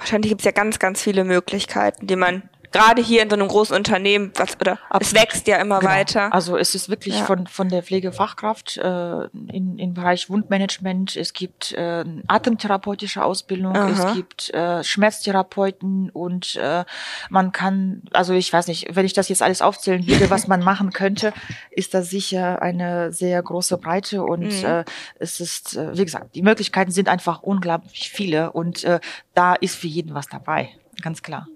wahrscheinlich 0.01 0.29
gibt 0.29 0.41
es 0.41 0.45
ja 0.45 0.51
ganz, 0.51 0.79
ganz 0.79 1.01
viele 1.01 1.23
Möglichkeiten, 1.23 2.07
die 2.07 2.15
man 2.15 2.41
gerade 2.71 3.01
hier 3.01 3.21
in 3.21 3.29
so 3.29 3.35
einem 3.35 3.47
großen 3.47 3.75
Unternehmen, 3.75 4.31
was, 4.35 4.59
oder 4.59 4.79
Absolut. 4.89 5.01
es 5.01 5.13
wächst 5.13 5.47
ja 5.47 5.57
immer 5.57 5.79
genau. 5.79 5.91
weiter. 5.91 6.33
Also 6.33 6.57
es 6.57 6.75
ist 6.75 6.89
wirklich 6.89 7.19
ja. 7.19 7.25
von, 7.25 7.47
von 7.47 7.69
der 7.69 7.83
Pflegefachkraft 7.83 8.77
äh, 8.77 9.25
in, 9.51 9.77
im 9.77 9.93
Bereich 9.93 10.29
Wundmanagement, 10.29 11.15
es 11.15 11.33
gibt 11.33 11.73
äh, 11.73 12.05
atemtherapeutische 12.27 13.23
Ausbildung, 13.23 13.75
Aha. 13.75 13.89
es 13.89 14.15
gibt 14.15 14.53
äh, 14.53 14.83
Schmerztherapeuten 14.83 16.09
und 16.09 16.55
äh, 16.55 16.85
man 17.29 17.51
kann, 17.51 18.03
also 18.13 18.33
ich 18.33 18.51
weiß 18.51 18.67
nicht, 18.67 18.95
wenn 18.95 19.05
ich 19.05 19.13
das 19.13 19.29
jetzt 19.29 19.41
alles 19.41 19.61
aufzählen 19.61 20.07
würde, 20.07 20.29
was 20.29 20.47
man 20.47 20.63
machen 20.63 20.91
könnte, 20.91 21.33
ist 21.71 21.93
das 21.93 22.09
sicher 22.09 22.61
eine 22.61 23.11
sehr 23.11 23.41
große 23.41 23.77
Breite 23.77 24.23
und 24.23 24.61
mhm. 24.61 24.65
äh, 24.65 24.85
es 25.19 25.39
ist, 25.39 25.75
äh, 25.75 25.97
wie 25.97 26.05
gesagt, 26.05 26.35
die 26.35 26.41
Möglichkeiten 26.41 26.91
sind 26.91 27.09
einfach 27.09 27.43
unglaublich 27.43 28.09
viele 28.11 28.51
und 28.51 28.83
äh, 28.83 28.99
da 29.33 29.55
ist 29.55 29.75
für 29.75 29.87
jeden 29.87 30.13
was 30.13 30.27
dabei, 30.27 30.69
ganz 31.01 31.21
klar. 31.21 31.47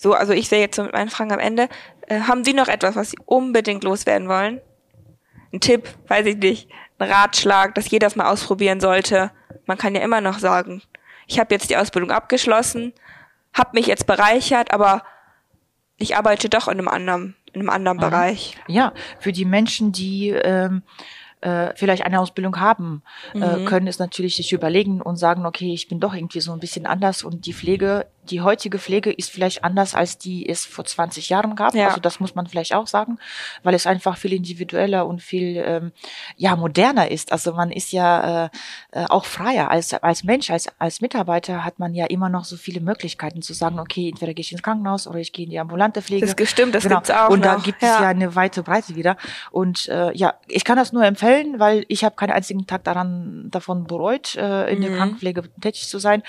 So, 0.00 0.14
also 0.14 0.32
ich 0.32 0.48
sehe 0.48 0.60
jetzt 0.60 0.76
so 0.76 0.82
mit 0.82 0.94
meinen 0.94 1.10
Fragen 1.10 1.30
am 1.30 1.38
Ende. 1.38 1.68
Äh, 2.06 2.20
haben 2.20 2.42
Sie 2.42 2.54
noch 2.54 2.68
etwas, 2.68 2.96
was 2.96 3.10
Sie 3.10 3.18
unbedingt 3.26 3.84
loswerden 3.84 4.28
wollen? 4.28 4.62
Ein 5.52 5.60
Tipp, 5.60 5.90
weiß 6.08 6.24
ich 6.24 6.38
nicht, 6.38 6.70
ein 6.98 7.10
Ratschlag, 7.10 7.74
dass 7.74 7.90
jeder 7.90 8.06
es 8.06 8.16
mal 8.16 8.30
ausprobieren 8.32 8.80
sollte. 8.80 9.30
Man 9.66 9.76
kann 9.76 9.94
ja 9.94 10.00
immer 10.00 10.22
noch 10.22 10.38
sagen, 10.38 10.80
ich 11.26 11.38
habe 11.38 11.54
jetzt 11.54 11.68
die 11.68 11.76
Ausbildung 11.76 12.12
abgeschlossen, 12.12 12.94
habe 13.52 13.72
mich 13.74 13.86
jetzt 13.86 14.06
bereichert, 14.06 14.72
aber 14.72 15.02
ich 15.98 16.16
arbeite 16.16 16.48
doch 16.48 16.68
in 16.68 16.78
einem 16.78 16.88
anderen, 16.88 17.36
in 17.52 17.60
einem 17.60 17.68
anderen 17.68 17.98
mhm. 17.98 18.02
Bereich. 18.02 18.56
Ja, 18.68 18.94
für 19.18 19.32
die 19.32 19.44
Menschen, 19.44 19.92
die 19.92 20.30
ähm, 20.30 20.82
äh, 21.42 21.74
vielleicht 21.74 22.04
eine 22.04 22.20
Ausbildung 22.20 22.58
haben, 22.58 23.02
äh, 23.34 23.38
mhm. 23.38 23.42
äh, 23.42 23.64
können 23.66 23.86
es 23.86 23.98
natürlich 23.98 24.36
sich 24.36 24.54
überlegen 24.54 25.02
und 25.02 25.16
sagen, 25.16 25.44
okay, 25.44 25.74
ich 25.74 25.88
bin 25.88 26.00
doch 26.00 26.14
irgendwie 26.14 26.40
so 26.40 26.52
ein 26.52 26.60
bisschen 26.60 26.86
anders 26.86 27.22
und 27.22 27.44
die 27.44 27.52
Pflege 27.52 28.06
die 28.30 28.40
heutige 28.40 28.78
Pflege 28.78 29.12
ist 29.12 29.30
vielleicht 29.30 29.64
anders, 29.64 29.94
als 29.94 30.18
die 30.18 30.48
es 30.48 30.64
vor 30.64 30.84
20 30.84 31.28
Jahren 31.28 31.56
gab. 31.56 31.74
Ja. 31.74 31.88
Also 31.88 32.00
das 32.00 32.20
muss 32.20 32.34
man 32.34 32.46
vielleicht 32.46 32.74
auch 32.74 32.86
sagen, 32.86 33.18
weil 33.62 33.74
es 33.74 33.86
einfach 33.86 34.16
viel 34.16 34.32
individueller 34.32 35.06
und 35.06 35.22
viel 35.22 35.62
ähm, 35.64 35.92
ja 36.36 36.56
moderner 36.56 37.10
ist. 37.10 37.32
Also 37.32 37.52
man 37.52 37.70
ist 37.70 37.92
ja 37.92 38.44
äh, 38.44 38.48
äh, 38.92 39.04
auch 39.06 39.24
freier 39.24 39.70
als 39.70 39.94
als 39.94 40.24
Mensch, 40.24 40.50
als 40.50 40.68
als 40.78 41.00
Mitarbeiter 41.00 41.64
hat 41.64 41.78
man 41.78 41.94
ja 41.94 42.06
immer 42.06 42.28
noch 42.28 42.44
so 42.44 42.56
viele 42.56 42.80
Möglichkeiten 42.80 43.42
zu 43.42 43.52
sagen, 43.52 43.78
okay, 43.78 44.08
entweder 44.08 44.34
gehe 44.34 44.42
ich 44.42 44.52
ins 44.52 44.62
Krankenhaus 44.62 45.06
oder 45.06 45.18
ich 45.18 45.32
gehe 45.32 45.44
in 45.44 45.50
die 45.50 45.58
ambulante 45.58 46.02
Pflege. 46.02 46.26
Das 46.26 46.36
gestimmt, 46.36 46.74
das 46.74 46.84
genau. 46.84 46.96
gibt's 46.96 47.10
auch. 47.10 47.30
Und 47.30 47.44
da 47.44 47.56
gibt 47.56 47.82
ja. 47.82 47.94
es 47.94 48.00
ja 48.00 48.08
eine 48.08 48.34
weite 48.34 48.62
Breite 48.62 48.94
wieder. 48.94 49.16
Und 49.50 49.88
äh, 49.88 50.12
ja, 50.16 50.34
ich 50.46 50.64
kann 50.64 50.76
das 50.76 50.92
nur 50.92 51.04
empfehlen, 51.04 51.58
weil 51.58 51.84
ich 51.88 52.04
habe 52.04 52.16
keinen 52.16 52.30
einzigen 52.30 52.66
Tag 52.66 52.84
daran 52.84 53.48
davon 53.50 53.86
bereut, 53.86 54.36
äh, 54.36 54.70
in 54.70 54.78
mhm. 54.78 54.82
der 54.82 54.96
Krankenpflege 54.96 55.42
tätig 55.60 55.88
zu 55.88 55.98
sein. 55.98 56.22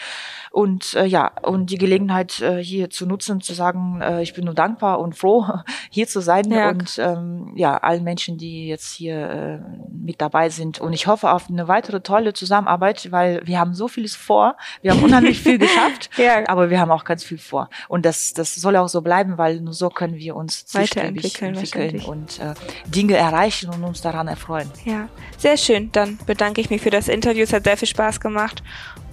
Und 0.52 0.96
äh, 0.96 1.06
ja, 1.06 1.32
und 1.44 1.70
die 1.70 1.78
Gelegenheit 1.92 2.40
äh, 2.40 2.64
hier 2.64 2.90
zu 2.90 3.06
nutzen, 3.06 3.42
zu 3.42 3.54
sagen, 3.54 4.00
äh, 4.02 4.22
ich 4.22 4.34
bin 4.34 4.46
nur 4.46 4.54
dankbar 4.54 5.02
und 5.02 5.14
froh, 5.14 5.46
hier 5.90 6.08
zu 6.08 6.22
sein 6.22 6.50
ja. 6.50 6.70
und 6.70 6.98
ähm, 6.98 7.52
ja, 7.58 7.76
allen 7.76 8.06
Menschen, 8.06 8.38
die 8.38 8.70
jetzt 8.70 8.94
hier 8.94 9.30
äh, 9.30 9.60
mit 9.92 10.22
dabei 10.22 10.48
sind. 10.48 10.80
Und 10.80 10.94
ich 10.94 11.08
hoffe 11.08 11.30
auf 11.32 11.50
eine 11.50 11.68
weitere 11.68 12.00
tolle 12.00 12.32
Zusammenarbeit, 12.32 13.12
weil 13.12 13.42
wir 13.46 13.60
haben 13.60 13.74
so 13.74 13.90
vieles 13.90 14.16
vor. 14.16 14.56
Wir 14.82 14.92
haben 14.92 15.04
unheimlich 15.04 15.42
viel 15.42 15.58
geschafft, 15.60 16.10
ja. 16.16 16.48
aber 16.48 16.70
wir 16.70 16.80
haben 16.80 16.92
auch 16.92 17.04
ganz 17.04 17.26
viel 17.26 17.38
vor. 17.38 17.70
Und 17.90 18.06
das, 18.06 18.34
das 18.34 18.56
soll 18.56 18.78
auch 18.78 18.88
so 18.88 19.02
bleiben, 19.02 19.38
weil 19.38 19.60
nur 19.60 19.74
so 19.74 19.90
können 19.90 20.16
wir 20.16 20.38
uns 20.38 20.66
zielstrebig 20.66 21.42
entwickeln 21.42 22.00
und 22.06 22.40
äh, 22.40 22.54
Dinge 22.88 23.18
erreichen 23.18 23.70
und 23.70 23.84
uns 23.84 24.02
daran 24.02 24.30
erfreuen. 24.30 24.72
Ja, 24.86 25.10
sehr 25.38 25.58
schön. 25.58 25.92
Dann 25.92 26.18
bedanke 26.26 26.62
ich 26.62 26.70
mich 26.70 26.82
für 26.82 26.90
das 26.90 27.10
Interview. 27.10 27.44
Es 27.44 27.52
hat 27.52 27.66
sehr 27.66 27.76
viel 27.76 27.90
Spaß 27.90 28.22
gemacht. 28.22 28.64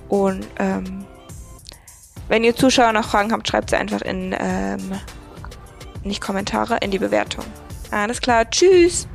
Und 0.08 0.46
ähm, 0.58 1.04
wenn 2.28 2.44
ihr 2.44 2.54
Zuschauer 2.54 2.92
noch 2.92 3.08
Fragen 3.08 3.32
habt, 3.32 3.48
schreibt 3.48 3.70
sie 3.70 3.76
einfach 3.76 4.02
in, 4.02 4.34
ähm, 4.38 4.92
nicht 6.04 6.20
Kommentare, 6.20 6.78
in 6.80 6.90
die 6.90 6.98
Bewertung. 6.98 7.44
Alles 7.90 8.20
klar, 8.20 8.48
tschüss! 8.50 9.08